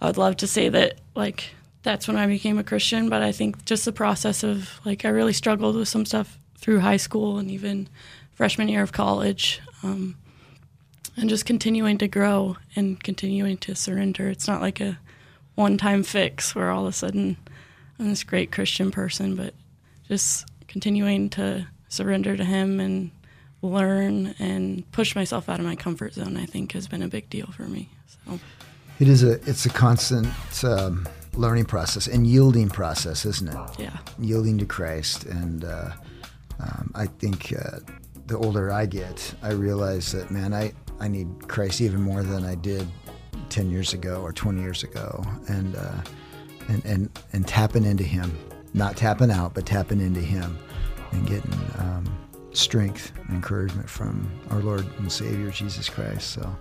I 0.02 0.08
would 0.08 0.18
love 0.18 0.38
to 0.38 0.48
say 0.48 0.70
that 0.70 1.00
like 1.16 1.56
that's 1.84 2.08
when 2.08 2.18
I 2.18 2.28
became 2.28 2.58
a 2.58 2.64
Christian, 2.64 3.10
but 3.10 3.22
I 3.22 3.32
think 3.32 3.64
just 3.66 3.86
the 3.86 3.92
process 3.92 4.44
of 4.44 4.80
like 4.86 5.06
I 5.06 5.10
really 5.10 5.34
struggled 5.34 5.76
with 5.76 5.88
some 5.88 6.06
stuff 6.06 6.38
through 6.58 6.80
high 6.80 6.98
school 6.98 7.38
and 7.38 7.50
even 7.52 7.88
freshman 8.34 8.68
year 8.68 8.82
of 8.82 8.92
college, 8.92 9.62
um, 9.84 10.18
and 11.16 11.30
just 11.30 11.46
continuing 11.46 11.98
to 12.00 12.08
grow 12.08 12.58
and 12.76 13.02
continuing 13.02 13.58
to 13.58 13.76
surrender. 13.76 14.30
It's 14.30 14.48
not 14.48 14.62
like 14.62 14.82
a 14.82 15.00
one-time 15.54 16.04
fix 16.04 16.54
where 16.54 16.70
all 16.70 16.86
of 16.86 16.90
a 16.90 16.92
sudden 16.94 17.38
I'm 17.98 18.10
this 18.10 18.24
great 18.24 18.52
Christian 18.52 18.92
person, 18.92 19.36
but 19.36 19.54
just 20.08 20.46
continuing 20.68 21.30
to 21.32 21.68
surrender 21.88 22.36
to 22.36 22.44
Him 22.44 22.80
and 22.80 23.12
learn 23.62 24.36
and 24.38 24.90
push 24.92 25.16
myself 25.16 25.48
out 25.48 25.60
of 25.60 25.66
my 25.66 25.76
comfort 25.76 26.14
zone. 26.14 26.36
I 26.36 26.46
think 26.46 26.74
has 26.74 26.88
been 26.88 27.02
a 27.02 27.08
big 27.08 27.30
deal 27.30 27.48
for 27.48 27.64
me. 27.64 27.90
So. 28.08 28.40
It 29.00 29.08
is 29.08 29.24
a 29.24 29.34
it's 29.50 29.66
a 29.66 29.70
constant 29.70 30.28
um, 30.64 31.08
learning 31.34 31.66
process 31.66 32.08
and 32.08 32.26
yielding 32.26 32.70
process, 32.70 33.26
isn't 33.26 33.50
it? 33.50 33.58
Yeah. 33.78 33.98
Yielding 34.20 34.58
to 34.60 34.66
Christ, 34.66 35.26
and 35.26 35.66
uh, 35.66 35.92
um, 36.60 36.92
I 36.96 37.08
think 37.08 37.54
uh, 37.54 37.80
the 38.28 38.38
older 38.38 38.72
I 38.72 38.86
get, 38.86 39.34
I 39.42 39.52
realize 39.52 40.12
that 40.14 40.32
man, 40.32 40.54
I 40.54 40.72
I 41.00 41.08
need 41.08 41.48
Christ 41.48 41.82
even 41.82 42.02
more 42.02 42.24
than 42.24 42.46
I 42.46 42.56
did 42.56 42.88
ten 43.50 43.70
years 43.70 43.94
ago 43.94 44.22
or 44.22 44.32
twenty 44.32 44.62
years 44.62 44.84
ago, 44.84 45.24
and 45.50 45.76
uh, 45.76 46.02
and 46.70 46.86
and 46.86 47.20
and 47.34 47.48
tapping 47.48 47.84
into 47.84 48.04
Him, 48.04 48.38
not 48.74 48.96
tapping 48.96 49.32
out, 49.32 49.54
but 49.54 49.66
tapping 49.66 50.00
into 50.00 50.22
Him, 50.22 50.58
and 51.12 51.28
getting. 51.28 51.54
Um, 51.80 52.06
strength 52.54 53.12
and 53.28 53.36
encouragement 53.36 53.90
from 53.90 54.32
our 54.50 54.62
Lord 54.62 54.86
and 54.98 55.12
Savior 55.12 55.52
Jesus 55.52 55.90
Christ. 55.90 56.32
So, 56.32 56.56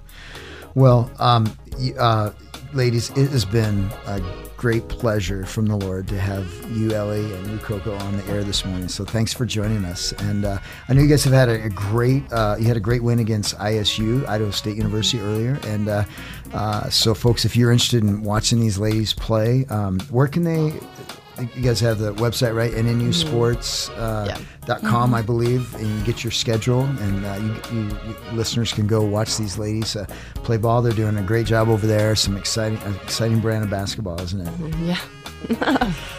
well, 0.74 1.10
um, 1.18 1.56
uh, 1.98 2.30
ladies, 2.72 3.10
it 3.10 3.30
has 3.30 3.44
been 3.44 3.90
a 4.06 4.20
great 4.56 4.88
pleasure 4.88 5.44
from 5.44 5.66
the 5.66 5.76
Lord 5.76 6.08
to 6.08 6.18
have 6.18 6.46
you, 6.70 6.92
Ellie, 6.92 7.34
and 7.34 7.46
you, 7.48 7.58
Coco, 7.58 7.94
on 7.94 8.16
the 8.16 8.24
air 8.32 8.42
this 8.42 8.64
morning. 8.64 8.88
So 8.88 9.04
thanks 9.04 9.32
for 9.32 9.44
joining 9.44 9.84
us. 9.84 10.12
And 10.12 10.44
uh, 10.44 10.58
I 10.88 10.94
know 10.94 11.02
you 11.02 11.08
guys 11.08 11.22
have 11.24 11.32
had 11.32 11.48
a, 11.48 11.64
a 11.64 11.68
great, 11.68 12.24
uh, 12.32 12.56
you 12.58 12.66
had 12.66 12.76
a 12.76 12.80
great 12.80 13.02
win 13.02 13.18
against 13.18 13.58
ISU, 13.58 14.26
Idaho 14.26 14.50
State 14.50 14.76
University 14.76 15.20
earlier. 15.22 15.60
And 15.64 15.88
uh, 15.88 16.04
uh, 16.52 16.88
so, 16.88 17.14
folks, 17.14 17.44
if 17.44 17.56
you're 17.56 17.72
interested 17.72 18.02
in 18.02 18.22
watching 18.22 18.58
these 18.58 18.78
ladies 18.78 19.12
play, 19.12 19.66
um, 19.66 20.00
where 20.10 20.28
can 20.28 20.44
they? 20.44 20.72
You 21.38 21.62
guys 21.62 21.80
have 21.80 21.98
the 21.98 22.14
website, 22.14 22.54
right? 22.54 22.72
NNU 22.72 23.12
Sports. 23.12 23.88
Uh, 23.90 24.24
Yeah. 24.28 24.38
dot 24.66 24.80
com, 24.82 25.12
I 25.14 25.20
believe, 25.20 25.74
and 25.74 25.86
you 25.86 26.04
get 26.04 26.24
your 26.24 26.30
schedule, 26.30 26.82
and 26.84 27.26
uh, 27.26 27.34
you, 27.34 27.76
you, 27.78 27.88
you 27.88 28.16
listeners 28.32 28.72
can 28.72 28.86
go 28.86 29.02
watch 29.02 29.36
these 29.36 29.58
ladies 29.58 29.94
uh, 29.96 30.06
play 30.36 30.56
ball. 30.56 30.80
They're 30.80 30.92
doing 30.92 31.16
a 31.18 31.22
great 31.22 31.46
job 31.46 31.68
over 31.68 31.86
there. 31.86 32.14
Some 32.16 32.36
exciting, 32.36 32.78
exciting 33.02 33.40
brand 33.40 33.64
of 33.64 33.70
basketball, 33.70 34.20
isn't 34.20 34.40
it? 34.46 34.98
yeah. 35.50 35.92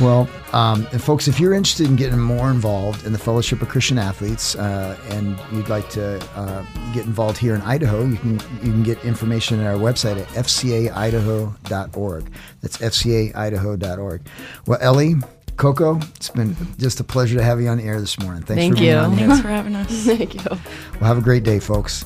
Well, 0.00 0.28
um, 0.52 0.86
and 0.92 1.02
folks, 1.02 1.28
if 1.28 1.38
you're 1.40 1.54
interested 1.54 1.86
in 1.86 1.96
getting 1.96 2.18
more 2.18 2.50
involved 2.50 3.06
in 3.06 3.12
the 3.12 3.18
Fellowship 3.18 3.62
of 3.62 3.68
Christian 3.68 3.98
Athletes, 3.98 4.54
uh, 4.56 4.98
and 5.10 5.38
you'd 5.52 5.68
like 5.68 5.88
to 5.90 6.18
uh, 6.36 6.64
get 6.92 7.06
involved 7.06 7.38
here 7.38 7.54
in 7.54 7.60
Idaho, 7.62 8.04
you 8.04 8.16
can 8.16 8.32
you 8.34 8.72
can 8.72 8.82
get 8.82 9.02
information 9.04 9.60
at 9.60 9.66
our 9.66 9.78
website 9.78 10.20
at 10.20 10.26
fcaidaho.org. 10.28 12.30
That's 12.60 12.76
fcaidaho.org. 12.78 14.22
Well, 14.66 14.78
Ellie. 14.80 15.14
Coco, 15.56 16.00
it's 16.16 16.30
been 16.30 16.56
just 16.78 16.98
a 16.98 17.04
pleasure 17.04 17.38
to 17.38 17.44
have 17.44 17.60
you 17.60 17.68
on 17.68 17.78
the 17.78 17.84
air 17.84 18.00
this 18.00 18.18
morning. 18.18 18.42
Thanks 18.42 18.60
Thank 18.60 18.74
for 18.74 18.80
being 18.80 18.90
you. 18.90 18.98
on. 18.98 19.16
Thanks 19.16 19.40
for 19.40 19.46
having 19.46 19.76
us. 19.76 19.88
Thank 20.04 20.34
you. 20.34 20.40
Well, 20.44 21.04
have 21.04 21.16
a 21.16 21.20
great 21.20 21.44
day, 21.44 21.60
folks. 21.60 22.04